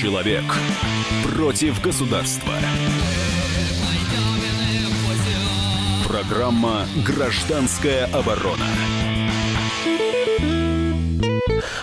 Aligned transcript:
Человек 0.00 0.44
против 1.24 1.82
государства. 1.82 2.54
Программа 6.08 6.86
«Гражданская 7.04 8.06
оборона». 8.06 8.64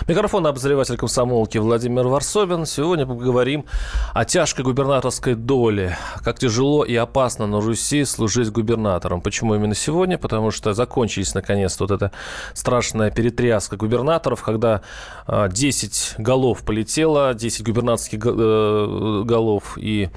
Микрофон 0.08 0.46
обозреватель 0.46 0.96
комсомолки 0.96 1.58
Владимир 1.58 2.06
Варсобин. 2.06 2.64
Сегодня 2.64 3.04
поговорим 3.04 3.66
о 4.14 4.24
тяжкой 4.24 4.64
губернаторской 4.64 5.34
доле. 5.34 5.98
Как 6.24 6.38
тяжело 6.38 6.82
и 6.82 6.94
опасно 6.94 7.46
на 7.46 7.60
Руси 7.60 8.06
служить 8.06 8.50
губернатором. 8.50 9.20
Почему 9.20 9.54
именно 9.54 9.74
сегодня? 9.74 10.16
Потому 10.16 10.50
что 10.50 10.72
закончились 10.72 11.34
наконец-то 11.34 11.84
вот 11.84 11.90
эта 11.90 12.10
страшная 12.54 13.10
перетряска 13.10 13.76
губернаторов, 13.76 14.42
когда 14.42 14.80
10 15.26 16.14
а, 16.16 16.22
голов 16.22 16.62
полетело, 16.62 17.34
10 17.34 17.62
губернаторских 17.66 18.18
э, 18.24 19.22
голов 19.26 19.76
и 19.76 20.08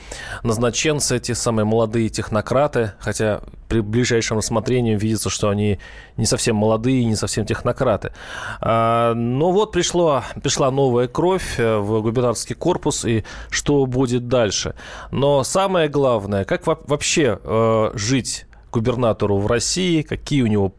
назначенцы, 0.43 1.17
эти 1.17 1.34
самые 1.34 1.65
молодые 1.65 2.07
технократы, 2.07 2.93
хотя 2.99 3.41
при 3.71 3.79
ближайшем 3.79 4.37
рассмотрении 4.37 4.98
видится, 4.98 5.29
что 5.29 5.48
они 5.48 5.79
не 6.17 6.26
совсем 6.26 6.57
молодые, 6.57 7.05
не 7.05 7.15
совсем 7.15 7.45
технократы. 7.45 8.12
А, 8.59 9.13
но 9.13 9.51
вот 9.51 9.71
пришло, 9.81 10.23
пришла 10.44 10.70
новая 10.70 11.08
кровь 11.08 11.55
э, 11.58 11.77
в 11.80 12.03
губернаторский 12.03 12.55
корпус, 12.55 13.03
и 13.03 13.23
что 13.49 13.88
будет 13.88 14.27
дальше. 14.27 14.76
Но 15.09 15.44
самое 15.44 15.90
главное, 15.90 16.45
как 16.45 16.67
вообще 16.67 17.40
э, 17.44 17.91
жить 17.95 18.45
губернатору 18.71 19.40
в 19.40 19.48
России, 19.48 20.04
какие 20.04 20.44
у 20.44 20.48
него 20.48 20.76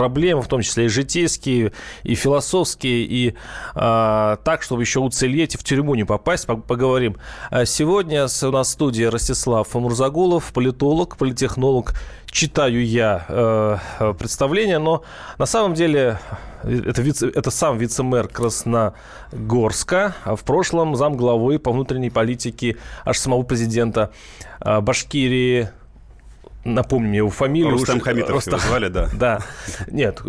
проблемы, 0.00 0.40
в 0.40 0.48
том 0.48 0.62
числе 0.62 0.86
и 0.86 0.88
житейские, 0.88 1.72
и 2.04 2.14
философские, 2.14 3.04
и 3.04 3.34
э, 3.74 4.36
так, 4.44 4.62
чтобы 4.62 4.80
еще 4.80 5.00
уцелеть 5.00 5.54
и 5.54 5.58
в 5.58 5.62
тюрьму 5.62 5.94
не 5.94 6.04
попасть, 6.04 6.46
поговорим. 6.46 7.16
А 7.50 7.66
сегодня 7.66 8.22
у 8.22 8.50
нас 8.50 8.68
в 8.68 8.72
студии 8.72 9.02
Ростислав 9.02 9.74
Мурзагулов, 9.74 10.54
политолог, 10.54 11.18
политехнолог. 11.18 11.92
Читаю 12.30 12.82
я 12.82 13.26
э, 13.28 14.14
представление, 14.18 14.78
но 14.78 15.02
на 15.36 15.44
самом 15.44 15.74
деле 15.74 16.18
это, 16.62 17.02
вице, 17.02 17.30
это 17.34 17.50
сам 17.50 17.76
вице-мэр 17.76 18.28
Красногорска, 18.28 20.14
а 20.24 20.34
в 20.34 20.44
прошлом 20.44 20.96
зам 20.96 21.14
главы 21.14 21.58
по 21.58 21.72
внутренней 21.72 22.10
политике 22.10 22.78
аж 23.04 23.18
самого 23.18 23.42
президента 23.42 24.12
э, 24.60 24.80
Башкирии 24.80 25.68
напомню 26.64 27.16
его 27.16 27.30
фамилию. 27.30 27.72
Рустам 27.72 27.98
уж... 27.98 28.02
Хамитов 28.02 28.30
Рустам... 28.30 28.58
его 28.58 28.68
звали, 28.68 28.88
да. 28.88 29.08
Да. 29.20 29.38
Нет, 29.90 30.22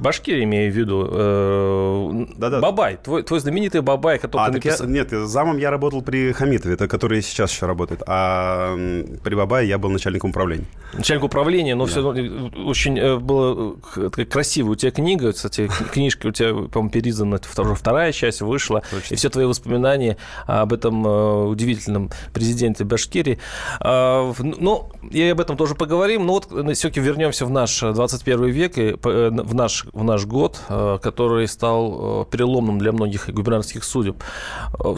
Башкирия 0.00 0.44
имею 0.44 0.72
в 0.72 0.76
виду. 0.76 1.08
Э, 1.10 2.26
да, 2.36 2.50
да. 2.50 2.60
Бабай, 2.60 2.96
твой, 2.96 3.22
твой 3.22 3.40
знаменитый 3.40 3.80
Бабай, 3.80 4.18
который 4.18 4.46
а, 4.46 4.50
написал... 4.50 4.86
я, 4.86 4.92
Нет, 4.92 5.10
замом 5.10 5.58
я 5.58 5.70
работал 5.70 6.02
при 6.02 6.32
Хамитове, 6.32 6.74
это 6.74 6.88
который 6.88 7.22
сейчас 7.22 7.52
еще 7.52 7.66
работает. 7.66 8.02
А 8.06 8.74
при 9.22 9.34
Бабае 9.34 9.68
я 9.68 9.78
был 9.78 9.90
начальником 9.90 10.30
управления. 10.30 10.64
Начальник 10.92 11.24
управления, 11.24 11.74
но 11.74 11.86
да. 11.86 11.90
все 11.90 12.00
очень 12.02 12.98
э, 12.98 13.16
было 13.16 13.76
э, 13.96 14.08
красиво. 14.08 14.70
У 14.70 14.74
тебя 14.74 14.90
книга, 14.90 15.32
кстати, 15.32 15.70
книжка 15.92 16.28
у 16.28 16.32
тебя, 16.32 16.54
по-моему, 16.54 16.90
переиздана, 16.90 17.38
вторая 17.38 18.12
часть 18.12 18.40
вышла. 18.40 18.82
Точно. 18.90 19.14
И 19.14 19.16
все 19.16 19.28
твои 19.30 19.46
воспоминания 19.46 20.16
об 20.46 20.72
этом 20.72 21.06
удивительном 21.48 22.10
президенте 22.32 22.84
Башкирии. 22.84 23.38
А, 23.80 24.32
ну, 24.38 24.90
я 25.10 25.32
об 25.32 25.40
этом 25.40 25.56
тоже 25.56 25.74
поговорим. 25.78 26.26
Ну 26.26 26.34
вот 26.34 26.48
э, 26.52 26.72
все-таки 26.74 27.00
вернемся 27.00 27.46
в 27.46 27.50
наш 27.50 27.80
21 27.80 28.44
э, 28.44 28.50
век, 28.50 28.78
и 28.78 28.96
э, 29.02 29.30
в 29.30 29.54
наш, 29.54 29.86
в 29.92 30.04
наш 30.04 30.26
год, 30.26 30.60
который 30.68 31.48
стал 31.48 32.26
переломным 32.26 32.78
для 32.78 32.92
многих 32.92 33.30
губернаторских 33.30 33.84
судеб. 33.84 34.22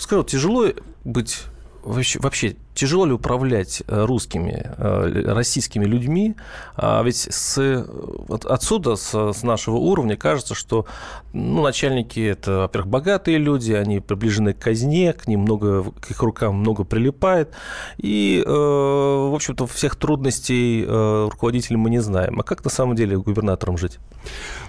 Скажу, 0.00 0.24
тяжело 0.24 0.66
быть 1.04 1.42
вообще, 1.82 2.18
вообще 2.18 2.56
тяжело 2.80 3.04
ли 3.04 3.12
управлять 3.12 3.82
э, 3.86 4.04
русскими, 4.06 4.72
э, 4.78 5.22
российскими 5.34 5.84
людьми? 5.84 6.34
А 6.76 7.02
ведь 7.02 7.28
с, 7.30 7.84
отсюда, 8.48 8.96
с, 8.96 9.42
нашего 9.42 9.76
уровня, 9.76 10.16
кажется, 10.16 10.54
что 10.54 10.86
ну, 11.34 11.62
начальники– 11.62 12.20
это, 12.20 12.60
во-первых, 12.60 12.88
богатые 12.88 13.36
люди, 13.36 13.72
они 13.72 14.00
приближены 14.00 14.54
к 14.54 14.60
казне, 14.60 15.12
к 15.12 15.28
ним 15.28 15.40
много, 15.40 15.92
к 16.00 16.10
их 16.10 16.22
рукам 16.22 16.54
много 16.54 16.84
прилипает. 16.84 17.50
И, 17.98 18.42
э, 18.46 18.50
в 18.50 19.34
общем-то, 19.34 19.66
всех 19.66 19.96
трудностей 19.96 20.86
руководителя 20.88 21.76
мы 21.76 21.90
не 21.90 22.00
знаем. 22.00 22.40
А 22.40 22.42
как 22.42 22.64
на 22.64 22.70
самом 22.70 22.96
деле 22.96 23.18
губернатором 23.18 23.76
жить? 23.76 23.98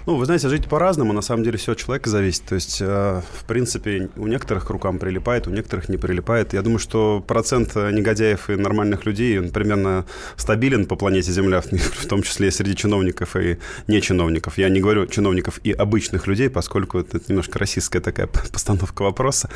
Ну, 0.04 0.16
вы 0.16 0.26
знаете, 0.26 0.50
жить 0.50 0.68
по-разному. 0.68 1.14
На 1.14 1.22
самом 1.22 1.44
деле 1.44 1.56
все 1.56 1.72
от 1.72 1.78
человека 1.78 2.10
зависит. 2.10 2.44
То 2.44 2.56
есть, 2.56 2.80
в 2.80 3.44
принципе, 3.46 4.10
у 4.16 4.26
некоторых 4.26 4.66
к 4.66 4.70
рукам 4.70 4.98
прилипает, 4.98 5.46
у 5.46 5.50
некоторых 5.50 5.88
не 5.88 5.96
прилипает. 5.96 6.52
Я 6.52 6.62
думаю, 6.62 6.78
что 6.78 7.24
процент 7.26 7.74
негодяев 8.02 8.50
и 8.50 8.56
нормальных 8.56 9.06
людей, 9.06 9.38
он 9.38 9.50
примерно 9.50 10.04
стабилен 10.36 10.86
по 10.86 10.96
планете 10.96 11.32
Земля, 11.32 11.60
в 12.00 12.06
том 12.06 12.22
числе 12.22 12.48
и 12.48 12.50
среди 12.50 12.76
чиновников 12.76 13.36
и 13.36 13.58
не 13.86 14.00
чиновников. 14.00 14.58
Я 14.58 14.68
не 14.68 14.80
говорю 14.80 15.06
чиновников 15.06 15.60
и 15.64 15.72
обычных 15.72 16.26
людей, 16.26 16.50
поскольку 16.50 16.98
это 16.98 17.20
немножко 17.28 17.58
российская 17.58 18.00
такая 18.00 18.26
постановка 18.52 19.02
вопроса. 19.02 19.48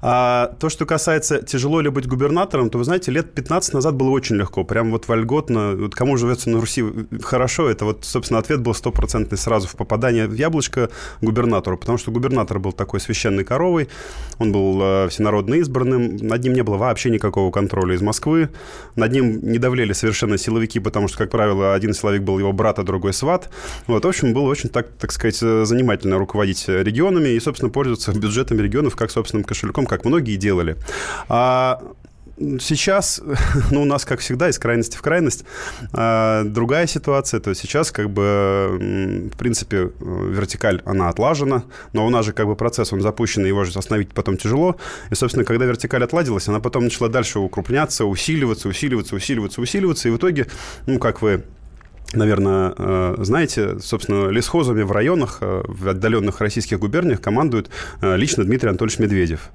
А 0.00 0.54
то, 0.60 0.68
что 0.68 0.86
касается 0.86 1.42
тяжело 1.42 1.80
ли 1.80 1.90
быть 1.90 2.06
губернатором, 2.06 2.70
то, 2.70 2.78
вы 2.78 2.84
знаете, 2.84 3.10
лет 3.12 3.34
15 3.34 3.74
назад 3.74 3.94
было 3.94 4.10
очень 4.10 4.36
легко. 4.36 4.64
Прям 4.64 4.90
вот 4.90 5.08
вольготно. 5.08 5.74
Вот 5.76 5.94
кому 5.94 6.16
живется 6.16 6.50
на 6.50 6.60
Руси 6.60 6.84
хорошо, 7.22 7.68
это 7.68 7.84
вот, 7.84 8.04
собственно, 8.04 8.38
ответ 8.38 8.60
был 8.60 8.74
стопроцентный 8.74 9.38
сразу 9.38 9.68
в 9.68 9.76
попадание 9.76 10.26
в 10.26 10.34
яблочко 10.34 10.90
губернатору, 11.20 11.76
потому 11.78 11.98
что 11.98 12.10
губернатор 12.10 12.58
был 12.58 12.72
такой 12.72 13.00
священной 13.00 13.44
коровой, 13.44 13.88
он 14.38 14.52
был 14.52 14.80
э, 14.82 15.08
всенародно 15.08 15.54
избранным, 15.54 16.16
над 16.16 16.42
ним 16.42 16.52
не 16.52 16.62
было 16.62 16.76
вообще 16.76 17.10
никакого 17.10 17.50
контроля 17.50 17.87
контроля 17.88 17.96
из 17.96 18.02
Москвы. 18.02 18.48
Над 18.96 19.12
ним 19.12 19.40
не 19.42 19.58
давлели 19.58 19.92
совершенно 19.94 20.38
силовики, 20.38 20.80
потому 20.80 21.08
что, 21.08 21.18
как 21.18 21.30
правило, 21.30 21.74
один 21.74 21.94
силовик 21.94 22.22
был 22.22 22.38
его 22.38 22.52
брат, 22.52 22.78
а 22.78 22.82
другой 22.82 23.12
сват. 23.12 23.50
Вот, 23.86 24.04
в 24.04 24.08
общем, 24.08 24.32
было 24.32 24.48
очень, 24.48 24.68
так, 24.68 24.88
так 24.98 25.12
сказать, 25.12 25.36
занимательно 25.36 26.18
руководить 26.18 26.68
регионами 26.68 27.30
и, 27.30 27.40
собственно, 27.40 27.70
пользоваться 27.70 28.12
бюджетами 28.12 28.62
регионов 28.62 28.96
как 28.96 29.10
собственным 29.10 29.44
кошельком, 29.44 29.86
как 29.86 30.04
многие 30.04 30.36
делали. 30.36 30.76
А 31.28 31.80
Сейчас, 32.60 33.20
ну, 33.70 33.82
у 33.82 33.84
нас, 33.84 34.04
как 34.04 34.20
всегда, 34.20 34.48
из 34.48 34.58
крайности 34.58 34.96
в 34.96 35.02
крайность. 35.02 35.44
А, 35.92 36.44
другая 36.44 36.86
ситуация, 36.86 37.40
то 37.40 37.50
есть 37.50 37.62
сейчас, 37.62 37.90
как 37.90 38.10
бы, 38.10 39.30
в 39.32 39.36
принципе, 39.36 39.90
вертикаль, 40.00 40.82
она 40.84 41.08
отлажена, 41.08 41.64
но 41.92 42.06
у 42.06 42.10
нас 42.10 42.26
же, 42.26 42.32
как 42.32 42.46
бы, 42.46 42.54
процесс, 42.54 42.92
он 42.92 43.00
запущен, 43.00 43.44
его 43.44 43.64
же 43.64 43.76
остановить 43.76 44.12
потом 44.12 44.36
тяжело. 44.36 44.76
И, 45.10 45.14
собственно, 45.14 45.44
когда 45.44 45.64
вертикаль 45.64 46.04
отладилась, 46.04 46.48
она 46.48 46.60
потом 46.60 46.84
начала 46.84 47.08
дальше 47.08 47.38
укрупняться, 47.38 48.04
усиливаться, 48.04 48.68
усиливаться, 48.68 49.16
усиливаться, 49.16 49.60
усиливаться. 49.60 50.08
И 50.08 50.12
в 50.12 50.16
итоге, 50.16 50.46
ну, 50.86 50.98
как 50.98 51.22
вы 51.22 51.42
наверное, 52.12 52.74
э, 52.76 53.16
знаете, 53.18 53.78
собственно, 53.80 54.28
лесхозами 54.28 54.82
в 54.82 54.92
районах, 54.92 55.38
э, 55.40 55.62
в 55.66 55.88
отдаленных 55.88 56.40
российских 56.40 56.78
губерниях 56.78 57.20
командует 57.20 57.68
э, 58.00 58.16
лично 58.16 58.44
Дмитрий 58.44 58.70
Анатольевич 58.70 58.98
Медведев. 58.98 59.50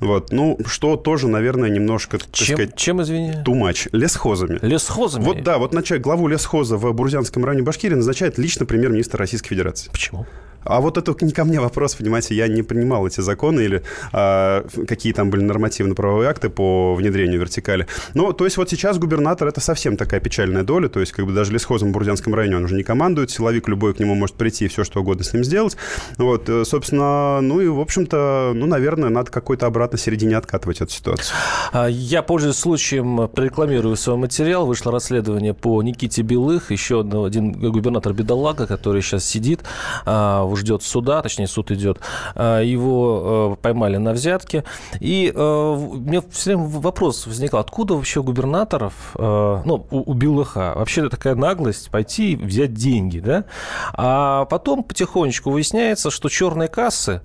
Вот. 0.00 0.32
Ну, 0.32 0.58
что 0.66 0.96
тоже, 0.96 1.28
наверное, 1.28 1.70
немножко, 1.70 2.18
так 2.18 2.30
чем, 2.32 2.56
сказать... 2.56 2.76
Чем, 2.76 3.02
извини? 3.02 3.32
Тумач. 3.44 3.88
Лесхозами. 3.92 4.58
Лесхозами? 4.62 5.24
Вот, 5.24 5.42
да, 5.42 5.58
вот 5.58 5.72
начать 5.72 6.00
главу 6.00 6.28
лесхоза 6.28 6.76
в 6.76 6.92
Бурзянском 6.92 7.44
районе 7.44 7.62
Башкирии 7.64 7.94
назначает 7.94 8.38
лично 8.38 8.66
премьер-министр 8.66 9.18
Российской 9.18 9.50
Федерации. 9.50 9.90
Почему? 9.90 10.26
А 10.64 10.80
вот 10.80 10.98
это 10.98 11.14
не 11.24 11.32
ко 11.32 11.44
мне 11.44 11.60
вопрос, 11.60 11.94
понимаете, 11.94 12.34
я 12.34 12.48
не 12.48 12.62
принимал 12.62 13.06
эти 13.06 13.20
законы 13.20 13.60
или 13.60 13.82
а, 14.12 14.64
какие 14.88 15.12
там 15.12 15.30
были 15.30 15.42
нормативно-правовые 15.42 16.28
акты 16.28 16.48
по 16.48 16.94
внедрению 16.94 17.40
вертикали. 17.40 17.86
Ну, 18.14 18.32
то 18.32 18.44
есть 18.44 18.56
вот 18.56 18.70
сейчас 18.70 18.98
губернатор 18.98 19.48
это 19.48 19.60
совсем 19.60 19.96
такая 19.96 20.20
печальная 20.20 20.62
доля, 20.62 20.88
то 20.88 21.00
есть 21.00 21.12
как 21.12 21.26
бы 21.26 21.32
даже 21.32 21.52
лесхозом 21.52 21.90
в 21.90 21.92
Бурзянском 21.92 22.34
районе 22.34 22.56
он 22.56 22.64
уже 22.64 22.74
не 22.74 22.82
командует, 22.82 23.30
силовик 23.30 23.68
любой 23.68 23.94
к 23.94 24.00
нему 24.00 24.14
может 24.14 24.36
прийти 24.36 24.64
и 24.66 24.68
все 24.68 24.84
что 24.84 25.00
угодно 25.00 25.24
с 25.24 25.32
ним 25.32 25.44
сделать. 25.44 25.76
Вот, 26.16 26.48
э, 26.48 26.64
собственно, 26.64 27.40
ну 27.40 27.60
и, 27.60 27.68
в 27.68 27.80
общем-то, 27.80 28.52
ну, 28.54 28.66
наверное, 28.66 29.10
надо 29.10 29.30
какой-то 29.30 29.66
обратно 29.66 29.98
середине 29.98 30.36
откатывать 30.36 30.80
эту 30.80 30.92
ситуацию. 30.92 31.34
А, 31.72 31.86
я, 31.86 32.22
пользуясь 32.22 32.56
случаем, 32.56 33.28
прорекламирую 33.28 33.96
свой 33.96 34.16
материал. 34.16 34.66
Вышло 34.66 34.92
расследование 34.92 35.54
по 35.54 35.82
Никите 35.82 36.22
Белых, 36.22 36.70
еще 36.70 37.00
один 37.00 37.52
губернатор 37.52 38.12
Бедолага, 38.12 38.66
который 38.66 39.02
сейчас 39.02 39.24
сидит 39.24 39.60
а, 40.04 40.44
ждет 40.56 40.82
суда, 40.82 41.22
точнее, 41.22 41.46
суд 41.46 41.70
идет, 41.70 42.00
а, 42.34 42.60
его 42.60 43.56
э, 43.56 43.62
поймали 43.62 43.96
на 43.96 44.12
взятке. 44.12 44.64
И 45.00 45.32
э, 45.34 45.40
у 45.40 45.94
меня 45.94 46.22
все 46.30 46.54
время 46.56 46.68
вопрос 46.68 47.26
возникал, 47.26 47.60
откуда 47.60 47.94
вообще 47.94 48.22
губернаторов, 48.22 48.94
э, 49.16 49.62
ну, 49.64 49.86
у, 49.90 50.10
у 50.10 50.14
Белыха, 50.14 50.74
вообще 50.76 51.08
такая 51.08 51.34
наглость 51.34 51.90
пойти 51.90 52.36
взять 52.36 52.74
деньги, 52.74 53.20
да? 53.20 53.44
А 53.92 54.44
потом 54.46 54.84
потихонечку 54.84 55.50
выясняется, 55.50 56.10
что 56.10 56.28
черные 56.28 56.68
кассы 56.68 57.22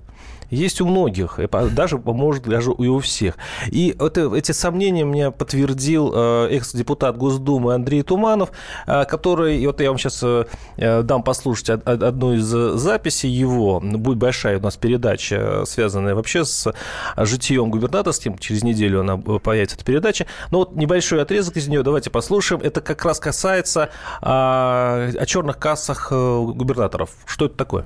есть 0.50 0.80
у 0.80 0.86
многих, 0.86 1.38
даже, 1.72 1.98
может, 1.98 2.42
даже 2.44 2.72
и 2.72 2.86
у 2.86 2.98
всех. 2.98 3.36
И 3.68 3.96
это, 3.98 4.34
эти 4.34 4.52
сомнения 4.52 5.04
мне 5.04 5.30
подтвердил 5.30 6.12
э, 6.14 6.48
экс-депутат 6.50 7.16
Госдумы 7.16 7.74
Андрей 7.74 8.02
Туманов, 8.02 8.50
э, 8.86 9.04
который, 9.04 9.64
вот 9.66 9.80
я 9.80 9.90
вам 9.90 9.98
сейчас 9.98 10.20
э, 10.22 11.02
дам 11.02 11.22
послушать 11.22 11.70
одну 11.70 12.34
из 12.34 12.44
записей 12.44 13.30
его, 13.30 13.80
будет 13.80 14.18
большая 14.18 14.58
у 14.58 14.62
нас 14.62 14.76
передача, 14.76 15.64
связанная 15.66 16.14
вообще 16.14 16.44
с 16.44 16.72
житием 17.16 17.70
губернаторским, 17.70 18.38
через 18.38 18.62
неделю 18.62 19.00
она 19.00 19.16
появится, 19.16 19.76
эта 19.76 19.84
передача, 19.84 20.26
но 20.50 20.58
вот 20.58 20.74
небольшой 20.74 21.22
отрезок 21.22 21.56
из 21.56 21.68
нее 21.68 21.82
давайте 21.82 22.10
послушаем, 22.10 22.60
это 22.62 22.80
как 22.80 23.04
раз 23.04 23.20
касается 23.20 23.90
о 24.20 25.24
черных 25.26 25.58
кассах 25.58 26.10
губернаторов. 26.10 27.10
Что 27.26 27.46
это 27.46 27.56
такое? 27.56 27.84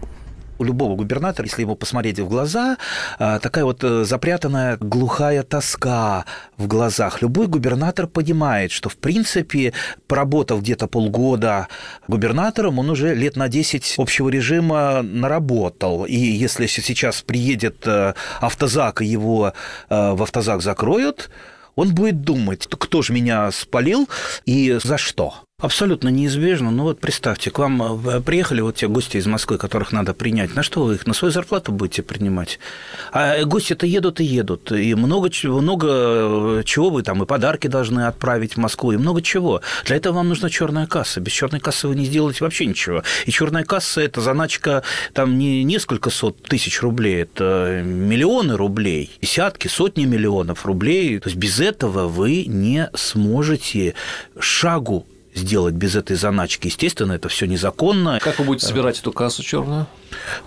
У 0.58 0.64
любого 0.64 0.96
губернатора, 0.96 1.46
если 1.46 1.62
его 1.62 1.74
посмотреть 1.74 2.18
в 2.18 2.28
глаза, 2.28 2.76
а, 3.18 3.38
такая 3.38 3.64
вот 3.64 3.82
э, 3.82 4.04
запрятанная 4.04 4.76
глухая 4.78 5.42
тоска 5.42 6.24
в 6.56 6.66
глазах. 6.66 7.22
Любой 7.22 7.46
губернатор 7.46 8.06
понимает, 8.06 8.70
что, 8.70 8.88
в 8.88 8.96
принципе, 8.96 9.72
поработав 10.06 10.60
где-то 10.60 10.86
полгода 10.86 11.68
губернатором, 12.08 12.78
он 12.78 12.90
уже 12.90 13.14
лет 13.14 13.36
на 13.36 13.48
10 13.48 13.94
общего 13.98 14.28
режима 14.28 15.02
наработал. 15.02 16.04
И 16.04 16.16
если 16.16 16.66
сейчас 16.66 17.22
приедет 17.22 17.86
э, 17.86 18.14
автозак, 18.40 19.02
и 19.02 19.06
его 19.06 19.52
э, 19.88 20.12
в 20.12 20.22
автозак 20.22 20.62
закроют, 20.62 21.30
он 21.74 21.94
будет 21.94 22.22
думать, 22.22 22.66
кто 22.66 23.02
же 23.02 23.12
меня 23.12 23.50
спалил 23.50 24.08
и 24.46 24.78
за 24.82 24.98
что. 24.98 25.34
Абсолютно 25.64 26.10
неизбежно. 26.10 26.70
Ну 26.70 26.82
вот 26.82 27.00
представьте, 27.00 27.50
к 27.50 27.58
вам 27.58 28.06
э, 28.06 28.20
приехали 28.20 28.60
вот 28.60 28.76
те 28.76 28.86
гости 28.86 29.16
из 29.16 29.24
Москвы, 29.24 29.56
которых 29.56 29.92
надо 29.92 30.12
принять. 30.12 30.54
На 30.54 30.62
что 30.62 30.84
вы 30.84 30.96
их? 30.96 31.06
На 31.06 31.14
свою 31.14 31.32
зарплату 31.32 31.72
будете 31.72 32.02
принимать? 32.02 32.58
А 33.12 33.42
гости-то 33.44 33.86
едут 33.86 34.20
и 34.20 34.24
едут. 34.24 34.70
И 34.72 34.94
много, 34.94 35.30
много 35.44 35.88
э, 35.88 36.62
чего 36.66 36.90
вы 36.90 37.02
там, 37.02 37.22
и 37.22 37.26
подарки 37.26 37.66
должны 37.66 38.06
отправить 38.06 38.56
в 38.56 38.56
Москву, 38.58 38.92
и 38.92 38.98
много 38.98 39.22
чего. 39.22 39.62
Для 39.86 39.96
этого 39.96 40.16
вам 40.16 40.28
нужна 40.28 40.50
черная 40.50 40.86
касса. 40.86 41.22
Без 41.22 41.32
черной 41.32 41.60
кассы 41.60 41.88
вы 41.88 41.94
не 41.94 42.04
сделаете 42.04 42.44
вообще 42.44 42.66
ничего. 42.66 43.02
И 43.24 43.30
черная 43.30 43.64
касса– 43.64 44.00
это 44.02 44.20
заначка 44.20 44.82
там 45.14 45.38
не 45.38 45.64
несколько 45.64 46.10
сот 46.10 46.42
тысяч 46.42 46.82
рублей, 46.82 47.22
это 47.22 47.80
миллионы 47.82 48.58
рублей, 48.58 49.12
десятки, 49.22 49.68
сотни 49.68 50.04
миллионов 50.04 50.66
рублей. 50.66 51.18
То 51.20 51.30
есть 51.30 51.38
без 51.38 51.58
этого 51.58 52.06
вы 52.06 52.44
не 52.44 52.90
сможете 52.92 53.94
шагу 54.38 55.06
сделать 55.34 55.74
без 55.74 55.96
этой 55.96 56.16
заначки. 56.16 56.68
Естественно, 56.68 57.12
это 57.12 57.28
все 57.28 57.46
незаконно. 57.46 58.18
Как 58.22 58.38
вы 58.38 58.44
будете 58.44 58.66
собирать 58.66 58.98
эту 58.98 59.12
кассу 59.12 59.42
черную? 59.42 59.86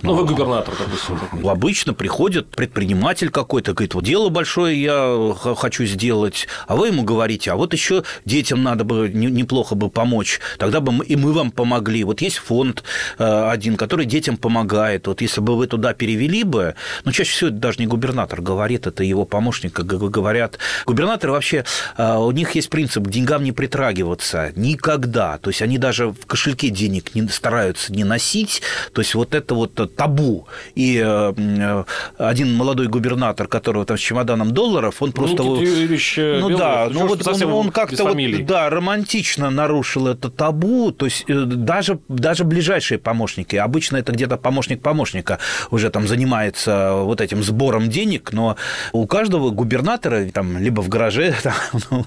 Ну, 0.02 0.14
вы 0.14 0.26
губернатор, 0.26 0.74
допустим. 0.78 1.48
Обычно 1.48 1.94
приходит 1.94 2.50
предприниматель 2.50 3.30
какой-то, 3.30 3.74
говорит, 3.74 3.94
вот 3.94 4.04
дело 4.04 4.30
большое 4.30 4.82
я 4.82 5.36
хочу 5.56 5.86
сделать, 5.86 6.48
а 6.68 6.76
вы 6.76 6.88
ему 6.88 7.04
говорите, 7.04 7.52
а 7.52 7.56
вот 7.56 7.74
еще 7.74 8.04
детям 8.26 8.64
надо 8.64 8.84
бы 8.84 9.10
неплохо 9.10 9.76
бы 9.76 9.90
помочь, 9.90 10.40
тогда 10.58 10.80
бы 10.80 10.92
мы, 10.92 11.06
и 11.06 11.16
мы 11.16 11.34
вам 11.34 11.52
помогли. 11.52 12.04
Вот 12.04 12.22
есть 12.22 12.38
фонд 12.38 12.84
э, 13.18 13.50
один, 13.50 13.78
который 13.78 14.06
детям 14.06 14.38
помогает. 14.38 15.08
Вот 15.08 15.22
если 15.22 15.42
бы 15.42 15.58
вы 15.58 15.68
туда 15.68 15.94
перевели 15.94 16.44
бы, 16.44 16.76
ну, 17.04 17.12
чаще 17.12 17.32
всего 17.32 17.50
это 17.50 17.58
даже 17.58 17.80
не 17.80 17.88
губернатор 17.88 18.42
говорит, 18.42 18.88
это 18.88 19.04
его 19.04 19.26
помощник, 19.26 19.74
как 19.74 19.86
говорят. 19.86 20.60
Губернаторы 20.86 21.34
вообще, 21.34 21.66
э, 21.98 22.16
у 22.18 22.32
них 22.32 22.56
есть 22.56 22.70
принцип 22.70 23.06
к 23.06 23.10
деньгам 23.10 23.44
не 23.44 23.52
притрагиваться 23.52 24.52
никогда. 24.56 25.38
То 25.38 25.50
есть 25.50 25.62
они 25.62 25.78
даже 25.78 26.10
в 26.10 26.26
кошельке 26.26 26.70
денег 26.70 27.16
не 27.16 27.28
стараются 27.30 27.94
не 27.94 28.04
носить. 28.04 28.62
То 28.94 29.02
есть 29.02 29.16
вот 29.16 29.34
это 29.34 29.56
вот 29.58 29.96
табу. 29.96 30.48
И 30.76 31.02
э, 31.04 31.34
э, 31.36 31.84
один 32.18 32.56
молодой 32.56 32.88
губернатор, 32.88 33.48
которого 33.48 33.86
там 33.86 33.98
с 33.98 34.02
чемоданом 34.02 34.52
долларов, 34.52 35.02
он 35.02 35.12
просто... 35.12 35.44
Ну, 35.44 35.62
Юрьевич 35.62 36.18
э, 36.18 36.40
ну 36.40 36.58
да, 36.58 36.88
ну 36.92 37.08
вот 37.08 37.28
он, 37.28 37.44
он 37.44 37.72
как-то 37.72 38.06
вот, 38.06 38.46
да, 38.46 38.70
романтично 38.70 39.50
нарушил 39.50 40.08
это 40.08 40.30
табу, 40.30 40.92
то 40.92 41.06
есть 41.06 41.26
даже, 41.28 42.00
даже 42.08 42.44
ближайшие 42.44 42.98
помощники, 43.00 43.56
обычно 43.56 43.98
это 43.98 44.12
где-то 44.12 44.38
помощник 44.38 44.82
помощника 44.82 45.40
уже 45.72 45.90
там 45.90 46.08
занимается 46.08 46.94
вот 46.94 47.22
этим 47.22 47.44
сбором 47.44 47.90
денег, 47.90 48.32
но 48.34 48.56
у 48.94 49.06
каждого 49.08 49.50
губернатора 49.50 50.26
там 50.32 50.58
либо 50.58 50.82
в 50.82 50.90
гараже, 50.90 51.36
там, 51.44 51.54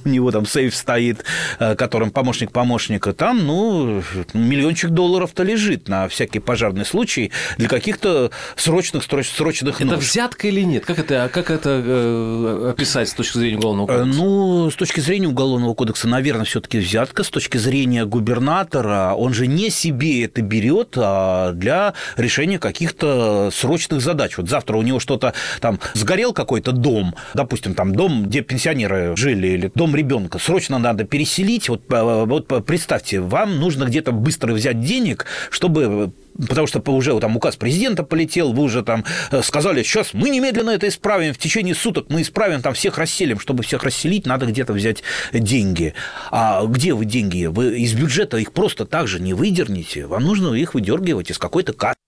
у 0.04 0.08
него 0.08 0.30
там 0.30 0.46
сейф 0.46 0.74
стоит, 0.74 1.24
которым 1.58 2.10
помощник 2.10 2.52
помощника, 2.52 3.12
там, 3.12 3.46
ну, 3.46 4.02
миллиончик 4.34 4.90
долларов-то 4.90 5.42
лежит 5.42 5.88
на 5.88 6.08
всякий 6.08 6.38
пожарный 6.38 6.84
случай, 6.84 7.30
для 7.56 7.68
каких-то 7.68 8.30
срочных, 8.56 9.04
срочных 9.04 9.80
Это 9.80 9.96
взятка 9.96 10.48
или 10.48 10.62
нет? 10.62 10.84
Как 10.84 10.98
это, 10.98 11.30
как 11.32 11.50
это 11.50 11.82
э, 11.84 12.70
описать 12.70 13.08
с 13.08 13.14
точки 13.14 13.38
зрения 13.38 13.58
Уголовного 13.58 13.90
э, 13.90 13.98
кодекса? 13.98 14.18
Ну, 14.20 14.70
с 14.70 14.74
точки 14.74 15.00
зрения 15.00 15.28
Уголовного 15.28 15.74
кодекса, 15.74 16.08
наверное, 16.08 16.44
все 16.44 16.60
таки 16.60 16.78
взятка. 16.78 17.24
С 17.24 17.30
точки 17.30 17.56
зрения 17.56 18.04
губернатора, 18.04 19.14
он 19.16 19.34
же 19.34 19.46
не 19.46 19.70
себе 19.70 20.24
это 20.24 20.42
берет, 20.42 20.94
а 20.96 21.52
для 21.52 21.94
решения 22.16 22.58
каких-то 22.58 23.50
срочных 23.52 24.00
задач. 24.00 24.36
Вот 24.36 24.48
завтра 24.48 24.76
у 24.76 24.82
него 24.82 25.00
что-то 25.00 25.34
там 25.60 25.78
сгорел 25.94 26.32
какой-то 26.32 26.72
дом, 26.72 27.14
допустим, 27.34 27.74
там 27.74 27.94
дом, 27.94 28.24
где 28.26 28.40
пенсионеры 28.42 29.14
жили, 29.16 29.48
или 29.48 29.72
дом 29.74 29.94
ребенка, 29.94 30.38
срочно 30.38 30.78
надо 30.78 31.04
переселить. 31.04 31.68
Вот, 31.68 31.82
э, 31.90 32.24
вот 32.26 32.66
представьте, 32.66 33.20
вам 33.20 33.58
нужно 33.58 33.84
где-то 33.84 34.12
быстро 34.12 34.52
взять 34.52 34.80
денег, 34.80 35.26
чтобы 35.50 36.12
потому 36.38 36.66
что 36.66 36.80
уже 36.90 37.18
там 37.20 37.36
указ 37.36 37.56
президента 37.56 38.02
полетел, 38.02 38.52
вы 38.52 38.62
уже 38.62 38.82
там 38.82 39.04
э, 39.30 39.42
сказали, 39.42 39.82
сейчас 39.82 40.14
мы 40.14 40.30
немедленно 40.30 40.70
это 40.70 40.88
исправим, 40.88 41.34
в 41.34 41.38
течение 41.38 41.74
суток 41.74 42.06
мы 42.08 42.22
исправим, 42.22 42.62
там 42.62 42.74
всех 42.74 42.98
расселим, 42.98 43.38
чтобы 43.38 43.62
всех 43.62 43.82
расселить, 43.84 44.26
надо 44.26 44.46
где-то 44.46 44.72
взять 44.72 45.02
деньги. 45.32 45.94
А 46.30 46.64
где 46.64 46.94
вы 46.94 47.04
деньги? 47.04 47.46
Вы 47.46 47.80
из 47.80 47.94
бюджета 47.94 48.36
их 48.36 48.52
просто 48.52 48.84
так 48.84 49.06
же 49.08 49.20
не 49.20 49.34
выдернете, 49.34 50.06
вам 50.06 50.24
нужно 50.24 50.54
их 50.54 50.74
выдергивать 50.74 51.30
из 51.30 51.38
какой-то 51.38 51.72
кассы. 51.72 51.99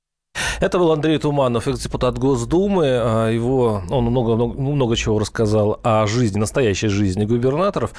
Это 0.63 0.79
был 0.79 0.93
Андрей 0.93 1.19
Туманов, 1.19 1.67
экс-депутат 1.67 2.19
Госдумы. 2.19 2.87
А, 2.87 3.29
его, 3.29 3.83
он 3.91 4.05
много, 4.05 4.37
много, 4.37 4.61
много 4.61 4.95
чего 4.95 5.19
рассказал 5.19 5.81
о 5.83 6.07
жизни, 6.07 6.39
настоящей 6.39 6.87
жизни 6.87 7.25
губернаторов. 7.25 7.91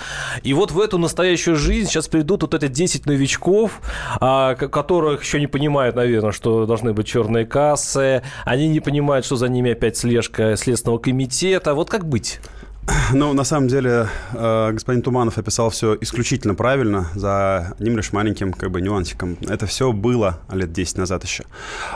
И 0.44 0.54
вот 0.54 0.71
в 0.71 0.80
эту 0.80 0.98
настоящую 0.98 1.57
жизнь 1.57 1.89
сейчас 1.89 2.07
придут 2.07 2.44
вот 2.44 2.54
эти 2.54 2.69
10 2.69 3.06
новичков, 3.06 3.81
а, 4.21 4.56
которых 4.56 5.24
еще 5.24 5.42
не 5.42 5.48
понимают, 5.48 5.98
наверное, 5.98 6.31
что 6.31 6.65
должны 6.65 6.94
быть 6.94 7.06
черные 7.06 7.45
кассы. 7.45 8.24
Они 8.45 8.69
не 8.69 8.80
понимают, 8.80 9.25
что 9.25 9.36
за 9.36 9.50
ними 9.50 9.74
опять 9.74 9.98
слежка 9.98 10.56
Следственного 10.56 11.00
комитета. 11.00 11.74
Вот 11.74 11.89
как 11.89 12.07
быть? 12.07 12.39
Ну, 13.13 13.33
на 13.33 13.44
самом 13.44 13.68
деле, 13.68 14.07
э, 14.33 14.71
господин 14.71 15.01
Туманов 15.01 15.38
описал 15.38 15.69
все 15.69 15.97
исключительно 16.01 16.56
правильно, 16.56 17.07
за 17.15 17.74
одним 17.80 17.97
лишь 17.97 18.12
маленьким 18.12 18.53
как 18.53 18.71
бы 18.71 18.81
нюансиком. 18.81 19.38
Это 19.47 19.65
все 19.65 19.91
было 19.91 20.39
лет 20.51 20.71
10 20.71 20.97
назад 20.97 21.24
еще. 21.24 21.44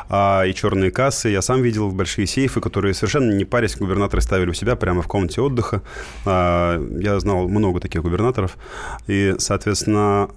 А, 0.09 0.43
и 0.43 0.53
черные 0.53 0.91
кассы, 0.91 1.29
я 1.29 1.41
сам 1.41 1.61
видел 1.61 1.91
большие 1.91 2.27
сейфы, 2.27 2.61
которые 2.61 2.93
совершенно 2.93 3.31
не 3.31 3.45
парясь, 3.45 3.75
губернаторы 3.75 4.21
ставили 4.21 4.49
у 4.49 4.53
себя 4.53 4.75
прямо 4.75 5.01
в 5.01 5.07
комнате 5.07 5.41
отдыха. 5.41 5.81
А, 6.25 6.79
я 6.99 7.19
знал 7.19 7.47
много 7.47 7.79
таких 7.79 8.01
губернаторов. 8.01 8.57
И, 9.07 9.35
соответственно, 9.39 10.29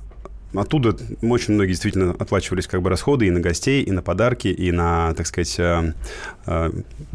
Оттуда 0.55 0.97
очень 1.23 1.55
многие 1.55 1.71
действительно 1.71 2.11
оплачивались 2.11 2.67
как 2.67 2.83
бы 2.83 2.91
расходы 2.91 3.27
и 3.27 3.31
на 3.31 3.41
гостей, 3.41 3.83
и 3.83 3.91
на 3.93 4.03
подарки, 4.03 4.49
и 4.49 4.73
на, 4.73 5.15
так 5.15 5.27
сказать, 5.27 5.55
э, 5.59 5.93
э, 6.47 6.71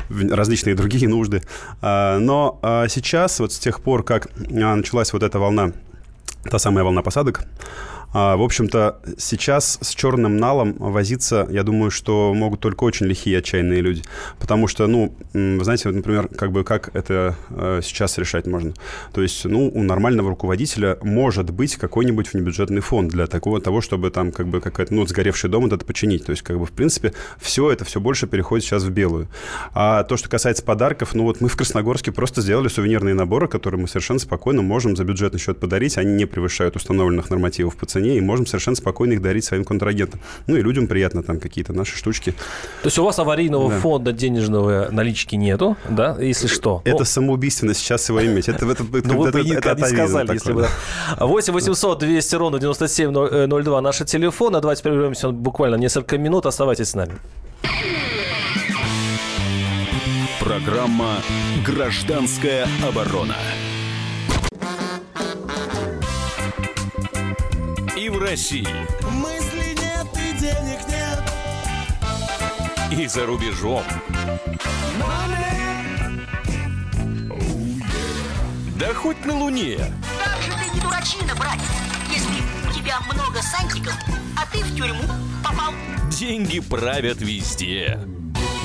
различные 0.09 0.75
другие 0.75 1.09
нужды. 1.09 1.41
А, 1.81 2.17
но 2.19 2.59
а, 2.61 2.87
сейчас, 2.87 3.39
вот 3.39 3.51
с 3.51 3.59
тех 3.59 3.81
пор, 3.81 4.03
как 4.03 4.27
а, 4.27 4.75
началась 4.75 5.11
вот 5.11 5.23
эта 5.23 5.37
волна, 5.39 5.73
та 6.49 6.59
самая 6.59 6.83
волна 6.83 7.01
посадок, 7.01 7.43
в 8.15 8.41
общем-то, 8.41 9.01
сейчас 9.17 9.77
с 9.81 9.89
черным 9.89 10.37
налом 10.37 10.75
возиться, 10.79 11.45
я 11.51 11.63
думаю, 11.63 11.91
что 11.91 12.33
могут 12.33 12.61
только 12.61 12.85
очень 12.85 13.07
лихие 13.07 13.39
отчаянные 13.39 13.81
люди. 13.81 14.03
Потому 14.39 14.67
что, 14.67 14.87
ну, 14.87 15.13
вы 15.33 15.61
знаете, 15.65 15.89
например, 15.89 16.29
как 16.29 16.53
бы 16.53 16.63
как 16.63 16.95
это 16.95 17.35
э, 17.49 17.81
сейчас 17.83 18.17
решать 18.17 18.47
можно. 18.47 18.73
То 19.13 19.21
есть, 19.21 19.43
ну, 19.43 19.67
у 19.67 19.83
нормального 19.83 20.29
руководителя 20.29 20.97
может 21.01 21.49
быть 21.49 21.75
какой-нибудь 21.75 22.31
внебюджетный 22.31 22.79
фонд 22.79 23.11
для 23.11 23.27
такого 23.27 23.59
того, 23.59 23.81
чтобы 23.81 24.11
там 24.11 24.31
как 24.31 24.47
бы 24.47 24.61
какая-то, 24.61 24.93
ну, 24.93 25.05
сгоревший 25.05 25.49
дом 25.49 25.65
это 25.65 25.77
починить. 25.79 26.25
То 26.25 26.31
есть, 26.31 26.41
как 26.41 26.57
бы, 26.57 26.65
в 26.65 26.71
принципе, 26.71 27.11
все 27.37 27.69
это 27.69 27.83
все 27.83 27.99
больше 27.99 28.27
переходит 28.27 28.63
сейчас 28.63 28.83
в 28.83 28.91
белую. 28.91 29.27
А 29.73 30.05
то, 30.05 30.15
что 30.15 30.29
касается 30.29 30.63
подарков, 30.63 31.15
ну, 31.15 31.23
вот 31.23 31.41
мы 31.41 31.49
в 31.49 31.57
Красногорске 31.57 32.13
просто 32.13 32.39
сделали 32.41 32.69
сувенирные 32.69 33.13
наборы, 33.13 33.49
которые 33.49 33.81
мы 33.81 33.89
совершенно 33.89 34.19
спокойно 34.19 34.61
можем 34.61 34.95
за 34.95 35.03
бюджетный 35.03 35.41
счет 35.41 35.59
подарить. 35.59 35.97
Они 35.97 36.13
не 36.13 36.25
превышают 36.25 36.77
установленных 36.77 37.29
нормативов 37.29 37.75
по 37.75 37.85
цене 37.85 38.04
цене, 38.05 38.17
и 38.17 38.21
можем 38.21 38.45
совершенно 38.45 38.75
спокойно 38.75 39.13
их 39.13 39.21
дарить 39.21 39.45
своим 39.45 39.63
контрагентам. 39.63 40.19
Ну 40.47 40.55
и 40.55 40.61
людям 40.61 40.87
приятно 40.87 41.23
там 41.23 41.39
какие-то 41.39 41.73
наши 41.73 41.97
штучки. 41.97 42.31
То 42.81 42.87
есть 42.87 42.97
у 42.99 43.03
вас 43.03 43.19
аварийного 43.19 43.69
да. 43.69 43.79
фонда 43.79 44.11
денежного 44.11 44.89
налички 44.91 45.35
нету, 45.35 45.77
да, 45.89 46.17
если 46.19 46.47
что? 46.47 46.81
Это 46.85 46.99
ну, 46.99 47.05
самоубийственно 47.05 47.73
сейчас 47.73 48.09
его 48.09 48.23
иметь. 48.25 48.47
Это, 48.49 48.65
это, 48.65 48.83
это, 48.83 49.07
ну, 49.07 49.19
вы 49.19 49.29
это, 49.29 49.39
бы 49.39 49.49
это, 49.49 49.69
это 49.69 49.81
не 49.81 49.87
сказали, 49.87 50.33
если 50.33 50.53
бы... 50.53 50.67
8 51.19 51.53
800 51.53 51.99
200 51.99 52.35
ровно 52.35 52.59
9702 52.59 53.81
наши 53.81 54.05
телефоны. 54.05 54.61
Давайте 54.61 54.83
прервемся 54.83 55.29
буквально 55.29 55.75
несколько 55.75 56.17
минут. 56.17 56.45
Оставайтесь 56.45 56.89
с 56.89 56.95
нами. 56.95 57.13
Программа 60.39 61.17
«Гражданская 61.65 62.67
оборона». 62.87 63.35
И 67.97 68.09
в 68.09 68.19
России. 68.19 68.67
Мысли 69.09 69.73
нет 69.73 70.07
и 70.15 70.37
денег 70.37 70.79
нет. 70.89 71.23
И 72.91 73.07
за 73.07 73.25
рубежом. 73.25 73.83
Да 78.77 78.93
хоть 78.93 79.23
на 79.25 79.37
Луне. 79.37 79.77
Как 80.21 80.41
же 80.41 80.51
ты 80.51 80.75
не 80.75 80.81
дурачина, 80.81 81.33
братец, 81.35 81.63
если 82.09 82.69
у 82.69 82.73
тебя 82.73 82.99
много 83.13 83.41
сантиков, 83.41 83.95
а 84.35 84.45
ты 84.51 84.61
в 84.61 84.75
тюрьму 84.75 85.03
попал. 85.41 85.73
Деньги 86.09 86.59
правят 86.59 87.21
везде. 87.21 87.97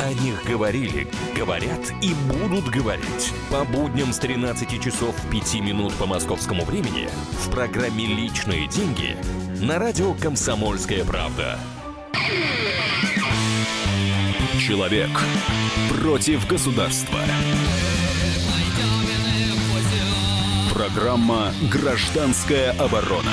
О 0.03 0.15
них 0.15 0.43
говорили, 0.45 1.07
говорят 1.37 1.93
и 2.01 2.15
будут 2.33 2.71
говорить. 2.71 3.35
По 3.51 3.65
будням 3.65 4.15
с 4.15 4.19
13 4.19 4.83
часов 4.83 5.15
5 5.31 5.55
минут 5.57 5.93
по 5.95 6.07
московскому 6.07 6.65
времени 6.65 7.11
в 7.33 7.51
программе 7.51 8.07
«Личные 8.07 8.67
деньги» 8.67 9.15
на 9.61 9.79
радио 9.79 10.15
«Комсомольская 10.15 11.05
правда». 11.05 11.59
Человек 14.59 15.11
против 15.91 16.47
государства. 16.49 17.19
Программа 20.73 21.53
«Гражданская 21.71 22.71
оборона». 22.73 23.33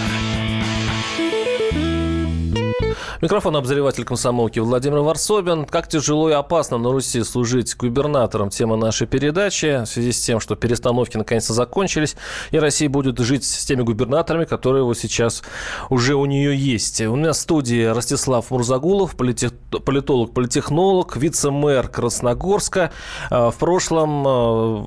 Микрофон 3.19 3.55
обозреватель 3.55 4.03
комсомолки 4.03 4.59
Владимир 4.59 4.99
Варсобин. 4.99 5.65
Как 5.65 5.87
тяжело 5.87 6.29
и 6.29 6.33
опасно 6.33 6.77
на 6.77 6.91
Руси 6.91 7.23
служить 7.23 7.75
губернатором. 7.75 8.51
Тема 8.51 8.75
нашей 8.75 9.07
передачи. 9.07 9.81
В 9.83 9.87
связи 9.87 10.11
с 10.11 10.21
тем, 10.21 10.39
что 10.39 10.55
перестановки 10.55 11.17
наконец-то 11.17 11.53
закончились, 11.53 12.15
и 12.51 12.59
Россия 12.59 12.89
будет 12.89 13.17
жить 13.17 13.43
с 13.43 13.65
теми 13.65 13.81
губернаторами, 13.81 14.45
которые 14.45 14.83
вот 14.83 14.99
сейчас 14.99 15.41
уже 15.89 16.13
у 16.13 16.25
нее 16.25 16.55
есть. 16.55 17.01
У 17.01 17.15
меня 17.15 17.31
в 17.31 17.37
студии 17.37 17.85
Ростислав 17.85 18.51
Мурзагулов, 18.51 19.15
полите... 19.15 19.49
политолог, 19.49 20.33
политехнолог, 20.33 21.17
вице-мэр 21.17 21.87
Красногорска. 21.87 22.91
А, 23.31 23.49
в 23.49 23.55
прошлом 23.55 24.27
а, 24.27 24.85